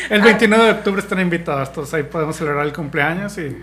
[0.10, 3.58] El 29 de octubre están invitados, todos ahí podemos celebrar el cumpleaños y,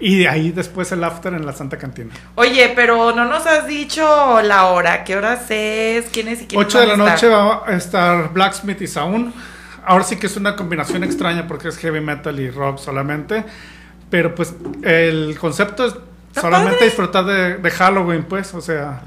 [0.00, 2.14] y ahí después el after en la Santa Cantina.
[2.34, 6.80] Oye, pero no nos has dicho la hora, qué horas es, quiénes y quiénes 8
[6.80, 9.32] de la noche va a estar Blacksmith y Saúl.
[9.84, 13.44] Ahora sí que es una combinación extraña porque es heavy metal y rock solamente.
[14.10, 15.94] Pero pues el concepto es
[16.34, 16.84] solamente padre.
[16.86, 19.02] disfrutar de, de Halloween, pues, o sea...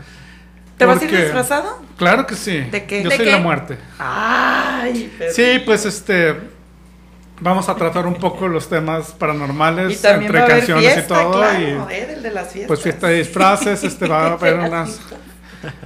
[0.77, 1.81] ¿Te vas a ir disfrazado?
[1.97, 2.57] Claro que sí.
[2.59, 3.03] ¿De qué?
[3.03, 3.31] Yo ¿De soy qué?
[3.31, 3.77] la muerte.
[3.99, 6.52] Ay, pero- Sí, pues este...
[7.39, 11.31] Vamos a tratar un poco los temas paranormales entre canciones fiesta, y todo.
[11.39, 12.67] claro, y joder, el de las fiestas.
[12.67, 14.99] pues fiesta de disfraces, este va a haber unas,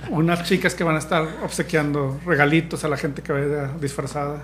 [0.09, 4.43] unas chicas que van a estar obsequiando regalitos a la gente que vaya disfrazada.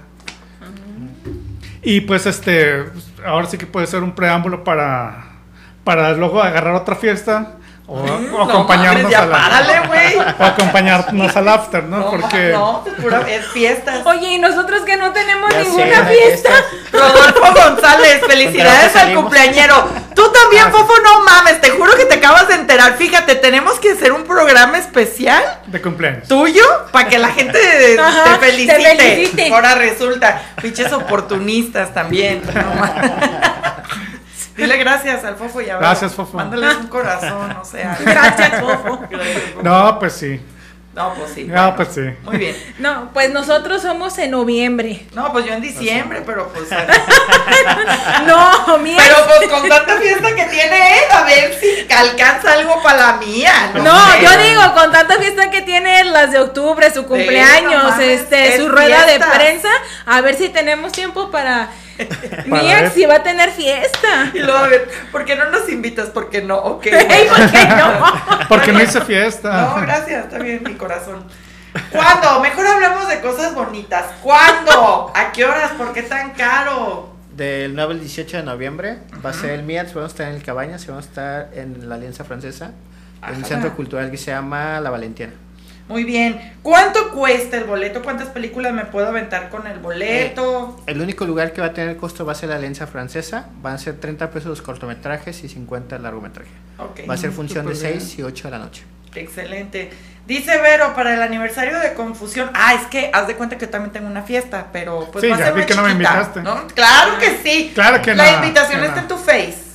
[1.82, 2.86] Y pues este,
[3.26, 5.26] ahora sí que puede ser un preámbulo para,
[5.84, 7.58] para luego agarrar otra fiesta
[7.88, 10.18] o, o Mm, No acompañarnos mames, ya a la, párale, güey.
[10.40, 11.98] o acompañarnos al after, ¿no?
[11.98, 14.06] No, Porque no, es pura, es fiestas.
[14.06, 16.50] Oye, y nosotros que no tenemos Ya ninguna una fiesta.
[16.92, 19.88] Rodolfo González, felicidades al cumpleañero.
[20.16, 22.96] Tú también, Fofo, no mames, te juro que te acabas de enterar.
[22.98, 26.28] Fíjate, tenemos que hacer un programa especial de cumpleaños.
[26.28, 27.60] tuyo para que la gente
[28.00, 28.76] Ajá, te felicite.
[28.76, 29.50] te felicite.
[29.54, 32.42] Ahora resulta, pinches oportunistas también.
[32.54, 33.12] No mames.
[34.56, 36.38] Dile gracias al Fofo y a Gracias, Fofo.
[36.38, 37.98] Mándales un corazón, o sea.
[38.06, 39.02] Gracias, Fofo.
[39.10, 39.64] Gracias, Fofo.
[39.64, 40.40] No, pues sí.
[40.96, 41.46] No, pues sí.
[41.46, 42.02] No, bueno, pues sí.
[42.24, 42.56] Muy bien.
[42.78, 45.08] No, pues nosotros somos en noviembre.
[45.16, 46.70] No, pues yo en diciembre, pero pues.
[48.28, 49.04] No, mira.
[49.04, 53.14] Pero pues con tanta fiesta que tiene él, a ver si alcanza algo para la
[53.14, 53.72] mía.
[53.74, 54.22] No, sé.
[54.22, 58.50] yo digo, con tanta fiesta que tiene las de octubre, su cumpleaños, no mames, este,
[58.50, 59.26] es su rueda fiesta.
[59.26, 59.70] de prensa,
[60.06, 61.70] a ver si tenemos tiempo para
[62.46, 62.60] mi
[62.94, 64.32] si va a tener fiesta.
[64.34, 66.10] Y luego a ver, ¿por qué no nos invitas?
[66.10, 66.84] Porque no, ok.
[66.84, 68.04] ¿por qué no?
[68.50, 69.76] Porque no hice fiesta.
[69.76, 71.26] No, gracias, está bien mi corazón.
[71.92, 72.40] ¿Cuándo?
[72.40, 74.06] Mejor hablamos de cosas bonitas.
[74.22, 75.12] ¿Cuándo?
[75.16, 75.72] ¿A qué horas?
[75.72, 77.14] ¿Por qué tan caro?
[77.36, 80.36] Del 9 al 18 de noviembre va a ser el MIATS, vamos a estar en
[80.36, 82.74] el Cabañas y vamos a estar en la Alianza Francesa,
[83.28, 85.34] en un centro cultural que se llama La Valentiana.
[85.88, 86.54] Muy bien.
[86.62, 88.02] ¿Cuánto cuesta el boleto?
[88.02, 90.82] ¿Cuántas películas me puedo aventar con el boleto?
[90.88, 93.74] El único lugar que va a tener costo va a ser la Alianza Francesa, van
[93.76, 96.50] a ser 30 pesos los cortometrajes y 50 el largometraje.
[96.78, 97.02] Ok.
[97.10, 98.00] Va a ser función de bien.
[98.00, 98.84] 6 y 8 de la noche.
[99.14, 99.92] Excelente.
[100.26, 102.50] Dice Vero, para el aniversario de Confusión.
[102.54, 105.30] Ah, es que haz de cuenta que yo también tengo una fiesta, pero pues Sí,
[105.30, 106.42] va a ya ser vi más que no me invitaste.
[106.42, 106.68] ¿no?
[106.68, 107.72] Claro que sí.
[107.76, 109.02] Claro que La no, invitación que está no.
[109.02, 109.73] en tu face.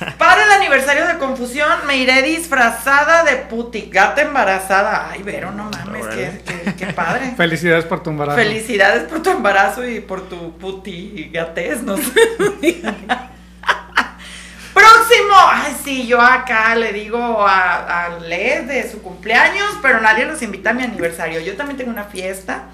[0.18, 5.10] Para el aniversario de Confusión me iré disfrazada de puti, gata embarazada.
[5.10, 7.32] Ay, Vero, no mames, qué, qué- qué padre.
[7.36, 8.36] Felicidades por tu embarazo.
[8.38, 12.02] Felicidades por tu embarazo y por tu puti gatez, no sé.
[14.74, 20.24] Próximo, ay sí, yo acá le digo a, a Les de su cumpleaños, pero nadie
[20.26, 21.38] los invita a mi aniversario.
[21.40, 22.64] Yo también tengo una fiesta.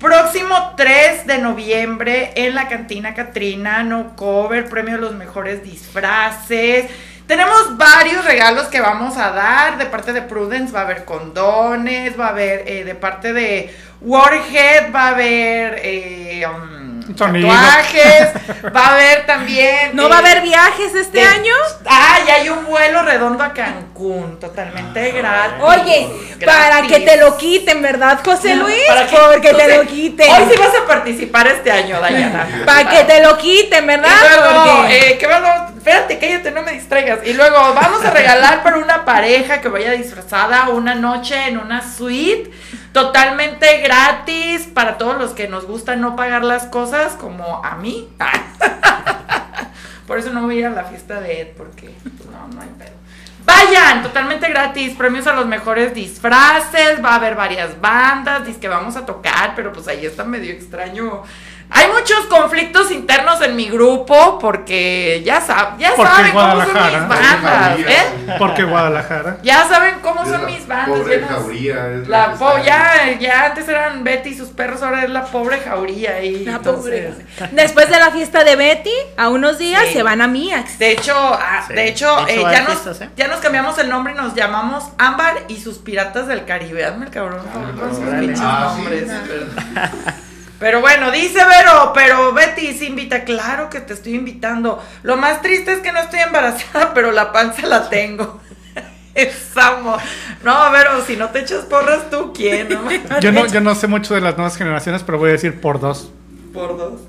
[0.00, 6.90] Próximo 3 de noviembre en la cantina Catrina, no cover, premio a los mejores disfraces.
[7.26, 9.76] Tenemos varios regalos que vamos a dar.
[9.76, 13.76] De parte de Prudence va a haber condones, va a haber eh, de parte de
[14.00, 16.79] Warhead, va a haber eh, um.
[17.14, 18.28] Tatuajes,
[18.74, 19.90] va a haber también.
[19.94, 21.54] ¿No eh, va a haber viajes este de- año?
[21.86, 25.56] Ah, y hay un vuelo redondo a Cancún, totalmente gratis.
[25.62, 26.08] Oye,
[26.44, 28.76] para que te lo quiten, ¿verdad, José Luis?
[28.88, 30.30] Para que- Porque te lo quiten.
[30.30, 32.46] Hoy sí vas a participar este año, Dayana.
[32.66, 34.10] Para que te lo quiten, Y ¿verdad?
[34.22, 35.69] luego, Porque- eh, ¿qué vamos?
[35.80, 37.20] Espérate, cállate, no me distraigas.
[37.26, 41.80] Y luego vamos a regalar para una pareja que vaya disfrazada una noche en una
[41.80, 42.50] suite
[42.92, 48.10] totalmente gratis para todos los que nos gusta no pagar las cosas, como a mí.
[50.06, 52.60] Por eso no voy a ir a la fiesta de Ed, porque pues, no, no
[52.60, 53.00] hay pedo.
[53.46, 58.68] Vayan, totalmente gratis, premios a los mejores disfraces, va a haber varias bandas, dice que
[58.68, 61.22] vamos a tocar, pero pues ahí está medio extraño.
[61.72, 66.66] Hay muchos conflictos internos en mi grupo porque ya, sab ya Porque saben cómo son
[66.66, 68.34] mis bandas, ¿eh?
[68.38, 69.36] Porque Guadalajara.
[69.42, 70.98] Ya saben cómo Es son la mis bandas.
[70.98, 71.88] Pobre llenas- jauría.
[71.92, 75.58] Es La po ya, ya antes eran Betty y sus perros, ahora es la pobre
[75.60, 77.50] jauría y La entonces- pobre.
[77.52, 79.94] Después de la fiesta de Betty, a unos días Sí.
[79.94, 80.78] se van a Miax.
[80.78, 81.74] De hecho, ah, Sí.
[81.74, 83.10] de hecho, De hecho, eh, hay ya, nos, fiestas, ¿eh?
[83.16, 86.84] ya nos cambiamos el nombre y nos llamamos Ámbar y sus piratas del Caribe.
[86.84, 90.20] Hazme el cabrón por favor, con sus pinches Ah, sí.
[90.60, 94.80] Pero bueno, dice Vero, pero Betty se invita, claro que te estoy invitando.
[95.02, 98.40] Lo más triste es que no estoy embarazada, pero la panza la tengo.
[99.14, 100.00] Estamos.
[100.44, 102.68] No, Vero, si no te echas porras tú, ¿quién?
[102.68, 103.20] No?
[103.20, 105.80] Yo no, yo no sé mucho de las nuevas generaciones, pero voy a decir por
[105.80, 106.12] dos.
[106.52, 107.00] Por dos.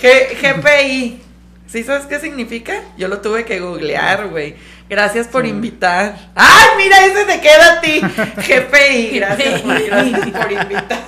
[0.00, 1.22] G- GPI.
[1.66, 2.74] ¿Sí sabes qué significa?
[2.96, 4.54] Yo lo tuve que googlear, güey.
[4.88, 6.16] Gracias por invitar.
[6.34, 8.00] ¡Ay, mira, ese te queda a ti!
[8.36, 10.98] GPI, gracias, gracias por invitar.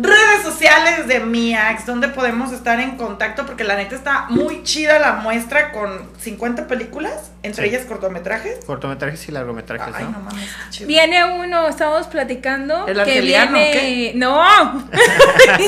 [0.00, 4.98] Redes sociales de Miax, donde podemos estar en contacto, porque la neta está muy chida
[4.98, 7.74] la muestra con 50 películas, entre Sí.
[7.74, 8.64] ellas cortometrajes.
[8.64, 10.18] Cortometrajes y largometrajes, Ay, no ¿no?
[10.20, 10.88] mames, qué chido.
[10.88, 12.86] Viene uno, estábamos platicando.
[12.86, 14.12] ¿El que viene.
[14.14, 14.44] No,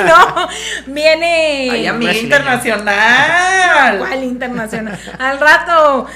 [0.05, 0.49] no,
[0.87, 1.69] viene.
[1.73, 3.99] Ay, amiga internacional.
[3.99, 4.99] ¿Cuál internacional?
[5.19, 6.07] Al rato.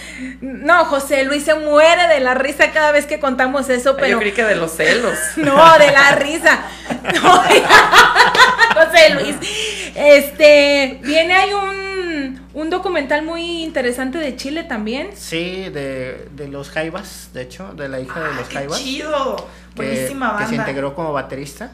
[0.41, 4.19] No, José Luis se muere de la risa cada vez que contamos eso, Yo pero.
[4.19, 5.19] creí que de los celos.
[5.37, 6.59] No, de la risa.
[7.23, 7.43] No,
[8.75, 9.37] José Luis.
[9.95, 11.85] Este, viene hay un
[12.55, 15.11] un documental muy interesante de Chile también.
[15.17, 18.79] Sí, de, de los Jaivas, de hecho, de la hija de Ah, los qué Jaivas.
[18.83, 19.37] chido.
[19.75, 20.63] que, Buenísima que se banda.
[20.71, 21.73] integró como baterista.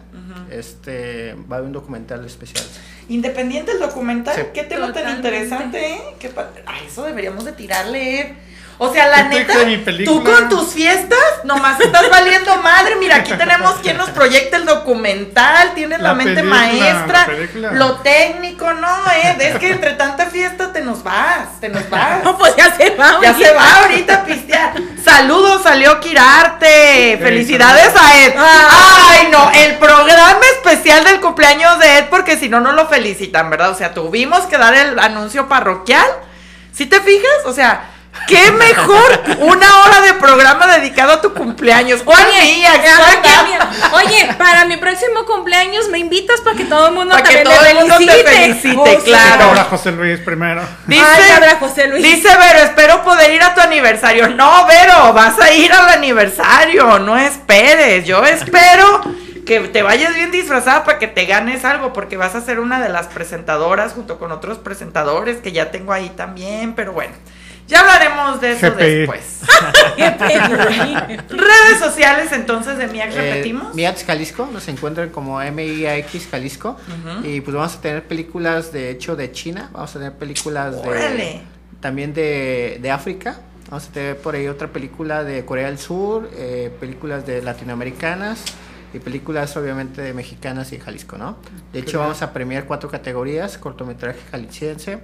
[0.50, 2.64] Este va a haber un documental especial.
[3.10, 4.42] Independiente el documental, Sí.
[4.54, 5.28] qué tema tan Totalmente.
[5.28, 6.00] interesante, ¿eh?
[6.18, 6.30] Qué
[6.66, 8.36] Ay, eso deberíamos de tirarle.
[8.82, 12.96] O sea, la ¿Qué te neta, tú con tus fiestas nomás estás valiendo madre.
[12.96, 17.72] Mira, aquí tenemos quien nos proyecta el documental, tienes la, La mente película, maestra, la
[17.72, 19.36] lo técnico, no, eh.
[19.38, 22.24] Es que entre tanta fiesta te nos vas, te nos vas.
[22.24, 23.18] No, pues ya se va.
[23.20, 24.72] Ya se va ahorita pistear.
[25.04, 27.18] Saludos, salió Kirarte.
[27.20, 28.34] Felicidades a Ed.
[28.38, 33.50] Ay, no, el programa especial del cumpleaños de Ed, porque si no, no lo felicitan,
[33.50, 33.72] ¿verdad?
[33.72, 36.06] O sea, tuvimos que dar el anuncio parroquial.
[36.72, 37.44] ¿Sí te fijas?
[37.44, 37.90] O sea,
[38.26, 42.02] qué mejor una hora de programa dedicado a tu cumpleaños.
[42.02, 42.72] ¿Cuál mía?
[43.22, 43.60] Qué bien.
[43.92, 47.64] Oye, para mi próximo cumpleaños me invitas para que todo el mundo Para que todo
[47.64, 48.76] el mundo te felicite.
[48.76, 49.44] Oh, claro.
[49.44, 50.62] Ahora José Luis primero.
[50.86, 52.02] Dice, Ay, José Luis.
[52.02, 54.28] dice Vero, espero poder ir a tu aniversario.
[54.30, 58.04] No, Vero, vas a ir al aniversario, no esperes.
[58.04, 59.02] Yo espero
[59.46, 62.80] que te vayas bien disfrazada para que te ganes algo, porque vas a ser una
[62.80, 67.14] de las presentadoras junto con otros presentadores que ya tengo ahí también, pero bueno.
[67.70, 68.84] Ya hablaremos de eso GPI.
[68.84, 69.40] después.
[71.28, 73.74] Redes sociales entonces de Miax, Eh, repetimos.
[73.74, 76.76] Miats Jalisco, nos encuentran como MIAX Jalisco.
[77.22, 81.40] Y pues vamos a tener películas de hecho de China, vamos a tener películas de
[81.80, 83.40] también de, de África.
[83.70, 88.42] Vamos a tener por ahí otra película de Corea del Sur, eh, películas de latinoamericanas
[88.92, 91.36] y películas obviamente de mexicanas y de Jalisco, ¿no?
[91.72, 94.98] De hecho vamos a premiar cuatro categorías, cortometraje jalisciense,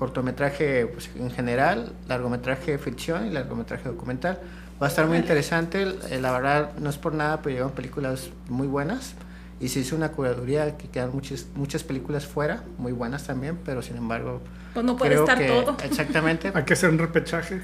[0.00, 4.40] cortometraje pues, en general, largometraje ficción y largometraje documental.
[4.82, 8.30] Va a estar muy interesante, eh, la verdad no es por nada, pero llevan películas
[8.48, 9.12] muy buenas
[9.60, 13.82] y se hizo una curaduría que quedan muchas, muchas películas fuera, muy buenas también, pero
[13.82, 14.40] sin embargo...
[14.72, 15.76] Pues no puede creo estar que- todo.
[15.84, 17.60] Exactamente, Hay que hacer un repechaje.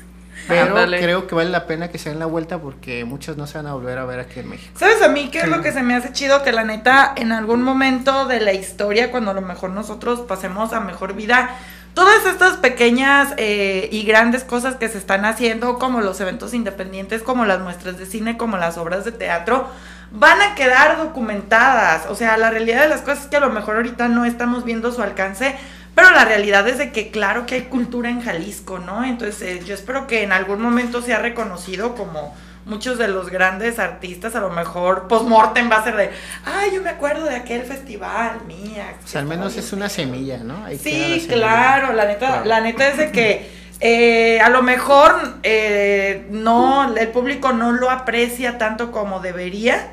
[0.47, 1.01] pero Ándale.
[1.01, 3.67] creo que vale la pena que se den la vuelta porque muchos no se van
[3.67, 4.75] a volver a ver aquí en México.
[4.79, 6.43] ¿Sabes a mí qué es lo que se me hace chido?
[6.43, 10.75] Que la neta, en algún momento de la historia, cuando a lo mejor nosotros pasemos
[10.75, 11.57] a mejor vida,
[11.97, 17.23] todas estas pequeñas eh, y grandes cosas que se están haciendo, como los eventos independientes,
[17.23, 19.67] como las muestras de cine, como las obras de teatro,
[20.11, 22.05] van a quedar documentadas.
[22.11, 24.67] O sea, la realidad de las cosas es que a lo mejor ahorita no estamos
[24.67, 25.57] viendo su alcance.
[25.95, 29.03] Pero la realidad es de que claro que hay cultura en Jalisco, ¿no?
[29.03, 32.37] Entonces eh, yo espero que en algún momento sea reconocido como
[32.67, 36.11] muchos de los grandes artistas, a lo mejor post-mortem va a ser de,
[36.45, 38.95] ay, yo me acuerdo de aquel festival, mía.
[39.03, 40.65] O sea, al menos es una semilla, ¿no?
[40.65, 40.91] Ahí la Sí,
[41.21, 41.35] semilla.
[41.35, 42.45] claro, la neta, Claro.
[42.45, 43.51] la neta es de que
[43.81, 49.93] eh, a lo mejor eh, no, el público no lo aprecia tanto como debería,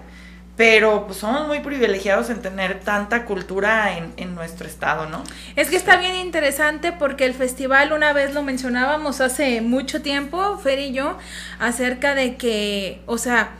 [0.55, 5.23] pero pues somos muy privilegiados en tener tanta cultura en, en nuestro estado, ¿no?
[5.55, 10.57] Es que está bien interesante porque el festival, una vez lo mencionábamos hace mucho tiempo,
[10.59, 11.17] Fer y yo,
[11.59, 13.51] acerca de que, o sea,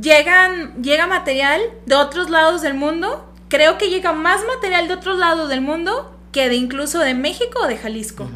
[0.00, 3.30] llegan, llega material de otros lados del mundo.
[3.48, 7.60] Creo que llega más material de otros lados del mundo que de incluso de México
[7.62, 8.28] o de Jalisco.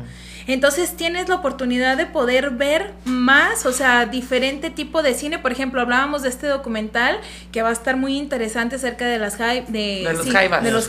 [0.46, 5.38] Entonces tienes la oportunidad de poder ver más, o sea, diferente tipo de cine.
[5.38, 7.18] Por ejemplo, hablábamos de este documental
[7.50, 9.64] que va a estar muy interesante acerca de las de,
[10.04, 10.64] De los sí, jaivas.
[10.64, 10.88] de los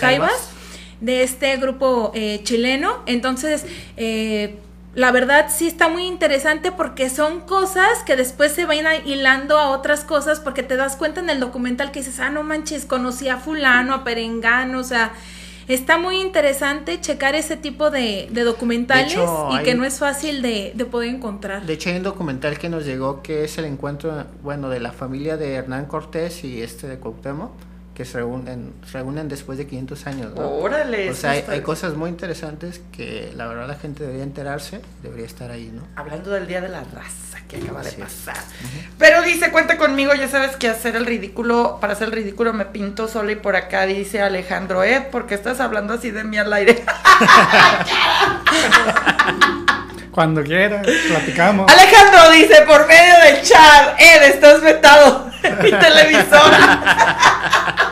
[1.24, 3.04] este grupo eh, chileno.
[3.06, 3.66] Entonces,
[3.98, 4.58] eh,
[4.96, 9.70] la verdad sí está muy interesante porque son cosas que después se van hilando a
[9.70, 13.28] otras cosas porque te das cuenta en el documental que dices, ah, no manches, conocí
[13.28, 15.14] a fulano, a perengano, o sea...
[15.68, 19.86] Está muy interesante checar ese tipo de, de documentales De hecho, y hay- que no
[19.86, 21.66] es fácil de, de poder encontrar.
[21.66, 24.92] De hecho, hay un documental que nos llegó que es el encuentro, bueno, de la
[24.92, 27.52] familia de Hernán Cortés y este de Cuauhtémoc,
[27.94, 30.50] que se reúnen, se reúnen después de 500 años, ¿no?
[30.50, 31.12] Órale.
[31.12, 35.52] O sea, hay, cosas muy interesantes que la verdad la gente debería enterarse, debería estar
[35.52, 35.84] ahí, ¿no?
[35.96, 38.38] Hablando del Día de la Raza que acaba de pasar.
[38.98, 42.66] Pero dice, cuenta conmigo, ya sabes que hacer el ridículo, para hacer el ridículo me
[42.66, 46.52] pinto sola y por acá dice Alejandro Ed, porque estás hablando así de mí al
[46.52, 46.84] aire.
[50.12, 51.72] Cuando quieras, platicamos.
[51.72, 56.80] Alejandro dice por medio del chat, Ed, estás vetado en mi televisora.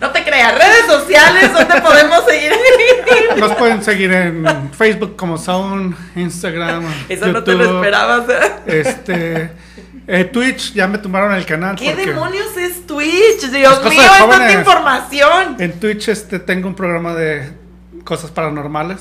[0.00, 2.52] No te creas, redes sociales, ¿dónde podemos seguir?
[3.38, 8.28] Nos pueden seguir en Facebook como Sound, Instagram, Eso no te lo esperabas.
[8.28, 8.52] ¿eh?
[8.66, 9.50] Este,
[10.06, 11.76] eh, Twitch, ya me tumbaron el canal.
[11.76, 13.50] ¿Qué porque demonios es Twitch?
[13.50, 15.56] Dios cosas mío, es tanta información.
[15.58, 17.50] En Twitch este, tengo un programa de
[18.04, 19.00] cosas paranormales.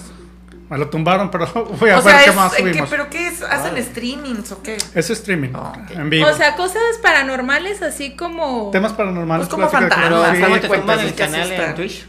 [0.72, 1.46] Me lo tumbaron, pero
[1.80, 2.90] voy a O ver sea, qué es- más ¿en qué- subimos.
[2.90, 3.42] ¿pero qué es?
[3.44, 4.78] ¿Hacen streamings o qué?
[4.96, 5.92] Es streaming, Ah, ok.
[5.92, 6.28] en vivo.
[6.28, 8.70] O sea, cosas paranormales así como...
[8.72, 9.48] Temas paranormales.
[9.48, 12.06] Pues como de fantasmas, ¿cómo te tumban el canal en Twitch?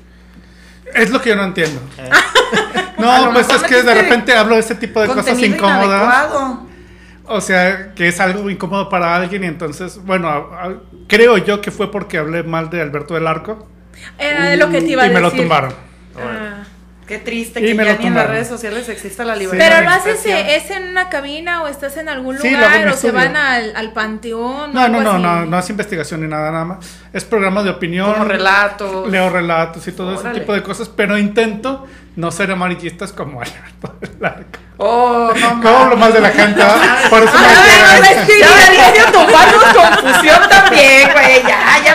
[0.95, 1.81] Es lo que yo no entiendo.
[1.99, 2.09] Eh,
[2.99, 5.85] No, pues es que de repente hablo de ese tipo de cosas incómodas.
[5.85, 6.67] inadecuado.
[7.25, 10.75] O sea, que es algo incómodo para alguien y entonces, bueno, a- a-
[11.09, 13.67] creo yo que fue porque hablé mal de Alberto del Arco
[14.19, 15.37] Era lo que te iba a y me decir.
[15.37, 15.73] lo tumbaron.
[16.17, 16.42] Ah.
[17.13, 19.67] Qué triste Y que me ya ni en las redes sociales exista la libertad.
[19.69, 22.89] Pero lo haces, eh, ¿es en una cabina o estás en algún Sí, en lugar
[22.89, 24.71] o se van al, al panteón?
[24.71, 25.23] o No, no, no, así?
[25.23, 26.79] no, no es investigación ni nada, nada más.
[27.13, 28.15] Es programa de opinión.
[28.15, 29.11] Como relatos.
[29.11, 30.31] Leo relatos y todo Órale.
[30.31, 31.87] ese tipo de cosas, pero intento
[32.17, 34.59] no ser amarillistas como Alberto del Arco.
[34.79, 36.63] Oh, no ¿Cómo hablo más de la gente?
[36.63, 36.97] ah?
[37.11, 37.53] Por eso me no.
[38.41, 39.13] Ya, ya,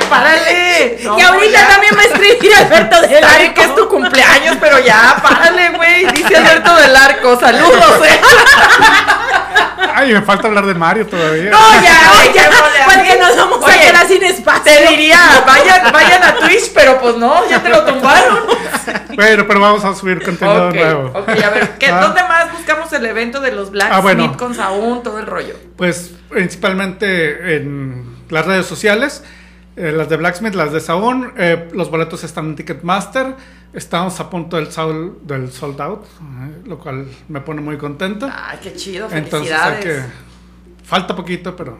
[0.09, 0.97] párale.
[1.03, 1.67] No, y ahorita ya.
[1.67, 3.53] también me escribí Alberto del Arco.
[3.53, 6.05] que es tu cumpleaños, pero ya, párale, güey.
[6.11, 7.39] Dice Alberto del Arco.
[7.39, 8.19] Saludos, eh.
[9.93, 11.49] Ay, me falta hablar de Mario todavía.
[11.51, 12.49] No, ya, güey, ya,
[12.85, 14.63] Porque nos vamos a Oye, quedar sin espacio.
[14.63, 18.39] Te diría, vayan, vayan a Twitch, pero pues no, ya te lo tumbaron.
[19.17, 21.07] Bueno, pero vamos a subir contenido Ok, nuevo.
[21.19, 22.01] ok, a ver, ¿qué, Ah.
[22.01, 24.37] ¿dónde más buscamos el evento de los Blacksmith Ah, bueno.
[24.37, 25.55] con Saúl, todo el rollo?
[25.75, 29.23] Pues principalmente en las redes sociales,
[29.77, 33.35] eh, las de Blacksmith, las de Saúl, eh, los boletos están en Ticketmaster,
[33.73, 34.67] estamos a punto del,
[35.21, 38.27] del sold out, eh, lo cual me pone muy contento.
[38.33, 40.05] Ay, qué chido, Entonces hay felicidades.
[40.05, 40.27] que...
[40.83, 41.77] Falta poquito, pero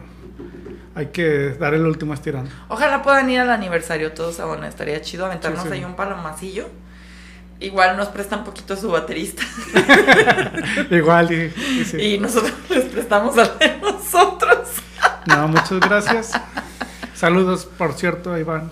[0.94, 2.48] hay que dar el último estirón.
[2.68, 4.68] Ojalá puedan ir al aniversario todos, Sabona.
[4.68, 5.74] Estaría chido aventarnos Sí, sí.
[5.74, 6.68] ahí un palomacillo.
[7.58, 9.42] Igual nos prestan poquito su baterista.
[10.90, 11.96] Igual y, y sí.
[12.00, 14.68] Y nosotros les prestamos de nosotros.
[15.26, 16.32] No, muchas gracias.
[17.18, 18.70] Saludos, por cierto, a Iván.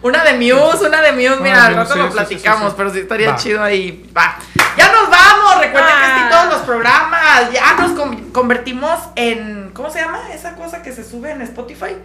[0.00, 1.40] Una de Muse, una de Muse.
[1.42, 2.74] Mira, Ah, al rato sí, lo sí, sí, platicamos, sí.
[2.76, 3.36] pero sí estaría Va.
[3.36, 4.10] chido ahí.
[4.16, 4.36] Va.
[4.78, 5.60] Ya nos vamos.
[5.60, 6.16] Recuerden que Ah.
[6.16, 7.52] así todos los programas.
[7.52, 9.70] Ya nos con- convertimos en.
[9.74, 11.96] ¿Cómo se llama esa cosa que se sube en Spotify?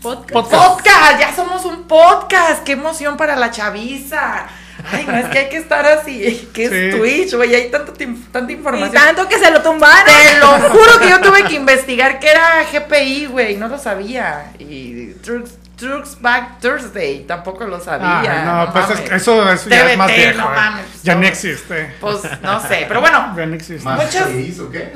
[0.00, 0.32] Podcast.
[0.32, 0.64] Podcast.
[0.68, 2.62] Podcast, ya somos un podcast.
[2.62, 4.46] Qué emoción para la chaviza.
[4.92, 6.48] Ay, no, es que hay que estar así.
[6.52, 6.98] ¿Qué es Sí.
[6.98, 7.54] Twitch, güey?
[7.54, 8.92] Hay tanta Y información.
[8.92, 10.04] tanto que se lo tumbaron.
[10.04, 13.56] Te lo juro que yo tuve que investigar que era GPI, güey.
[13.56, 14.52] No lo sabía.
[14.58, 18.20] Y Trucks, Trucks Back Thursday tampoco lo sabía.
[18.42, 20.38] Ah, no, pues es eso, eso ya es más viejo.
[20.38, 20.54] no eh.
[20.56, 21.20] mames, ya no.
[21.20, 21.94] no existe.
[22.00, 23.84] Pues no sé, pero bueno, Ya no existe.
[23.84, 24.28] ¿Más Muchas-
[24.60, 24.92] o qué?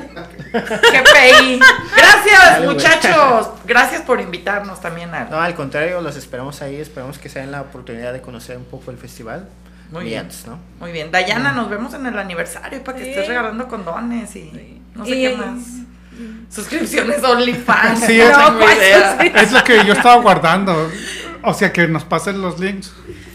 [0.53, 1.59] GPI.
[1.95, 3.49] Gracias, Dale, muchachos.
[3.65, 5.25] Gracias por invitarnos también a.
[5.25, 8.65] No, al contrario, los esperamos ahí, esperamos que se den la oportunidad de conocer un
[8.65, 9.47] poco el festival.
[9.91, 10.21] Muy bien.
[10.21, 10.57] antes, ¿no?
[10.79, 11.11] Muy bien.
[11.11, 13.09] Dayana, nos vemos en el aniversario para que Sí.
[13.11, 15.59] estés regalando condones y no sé Y- qué más.
[16.49, 17.99] Suscripciones OnlyFans.
[18.05, 19.17] Sí, no es- pues, idea.
[19.21, 19.31] sí.
[19.35, 20.89] Es lo que yo estaba guardando.
[21.43, 22.93] O sea, que nos pasen los links.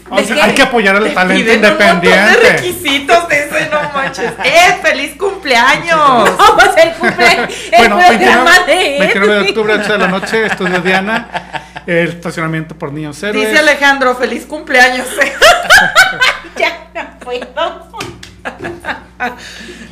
[0.09, 2.49] O ¿De sea, hay que apoyar al talento montón de independiente.
[2.51, 4.31] requisitos de ese, no manches.
[4.45, 4.77] ¡Eh!
[4.81, 6.29] ¡Feliz cumpleaños!
[6.37, 10.07] No, pues el, cumple, el Bueno, programa 29, de 29 de octubre, 8 de la
[10.07, 11.29] noche, Estudio Diana.
[11.85, 13.47] El estacionamiento por niños héroes.
[13.49, 15.07] Dice Alejandro, feliz cumpleaños.
[16.57, 17.45] Ya no puedo.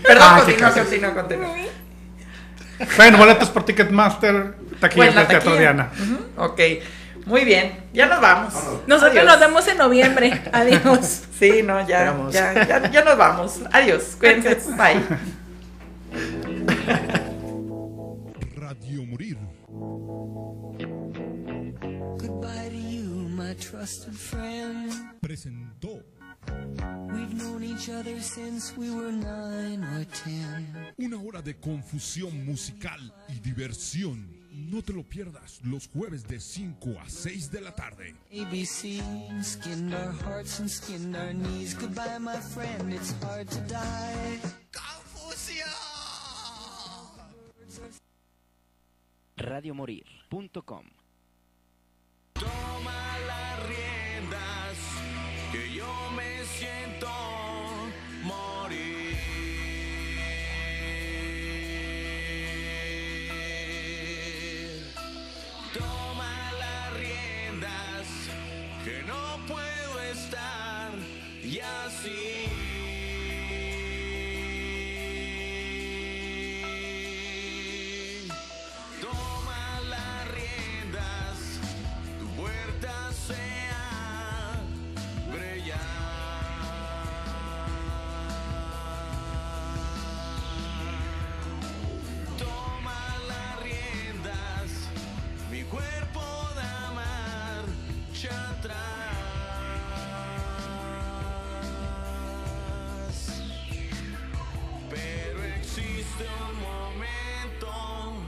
[0.03, 1.49] Perdón, Ah, continúa, continúa, continúa.
[2.97, 4.55] Bueno, boletos por Ticketmaster.
[4.80, 5.55] Taquilla del Teatro.
[5.55, 5.89] Diana.
[5.93, 6.59] Ujú, Ok,
[7.26, 7.73] muy bien.
[7.93, 8.53] Ya nos vamos.
[8.88, 9.26] Nosotros Adiós.
[9.26, 10.41] nos vemos en noviembre.
[10.51, 11.23] Adiós.
[11.39, 13.59] Sí, no, ya, ya, ya, ya nos vamos.
[13.71, 14.55] Adiós, cuídense.
[14.78, 15.01] Bye.
[18.55, 19.38] Radio Morir.
[22.17, 24.91] Goodbye to you, my trusted friend.
[25.21, 26.01] Presentó
[27.11, 30.93] We've known each other since we were nine or ten.
[30.97, 32.99] una hora de confusión musical
[33.30, 34.28] y diversión.
[34.56, 38.16] No te lo pierdas los jueves de 5 a 6 de la tarde.
[38.32, 39.01] ABC
[39.43, 41.76] skinned our hearts and skinned our knees.
[41.76, 44.39] Goodbye, my friend, it's hard to die.
[49.38, 50.86] radiomorir.com
[52.34, 53.84] que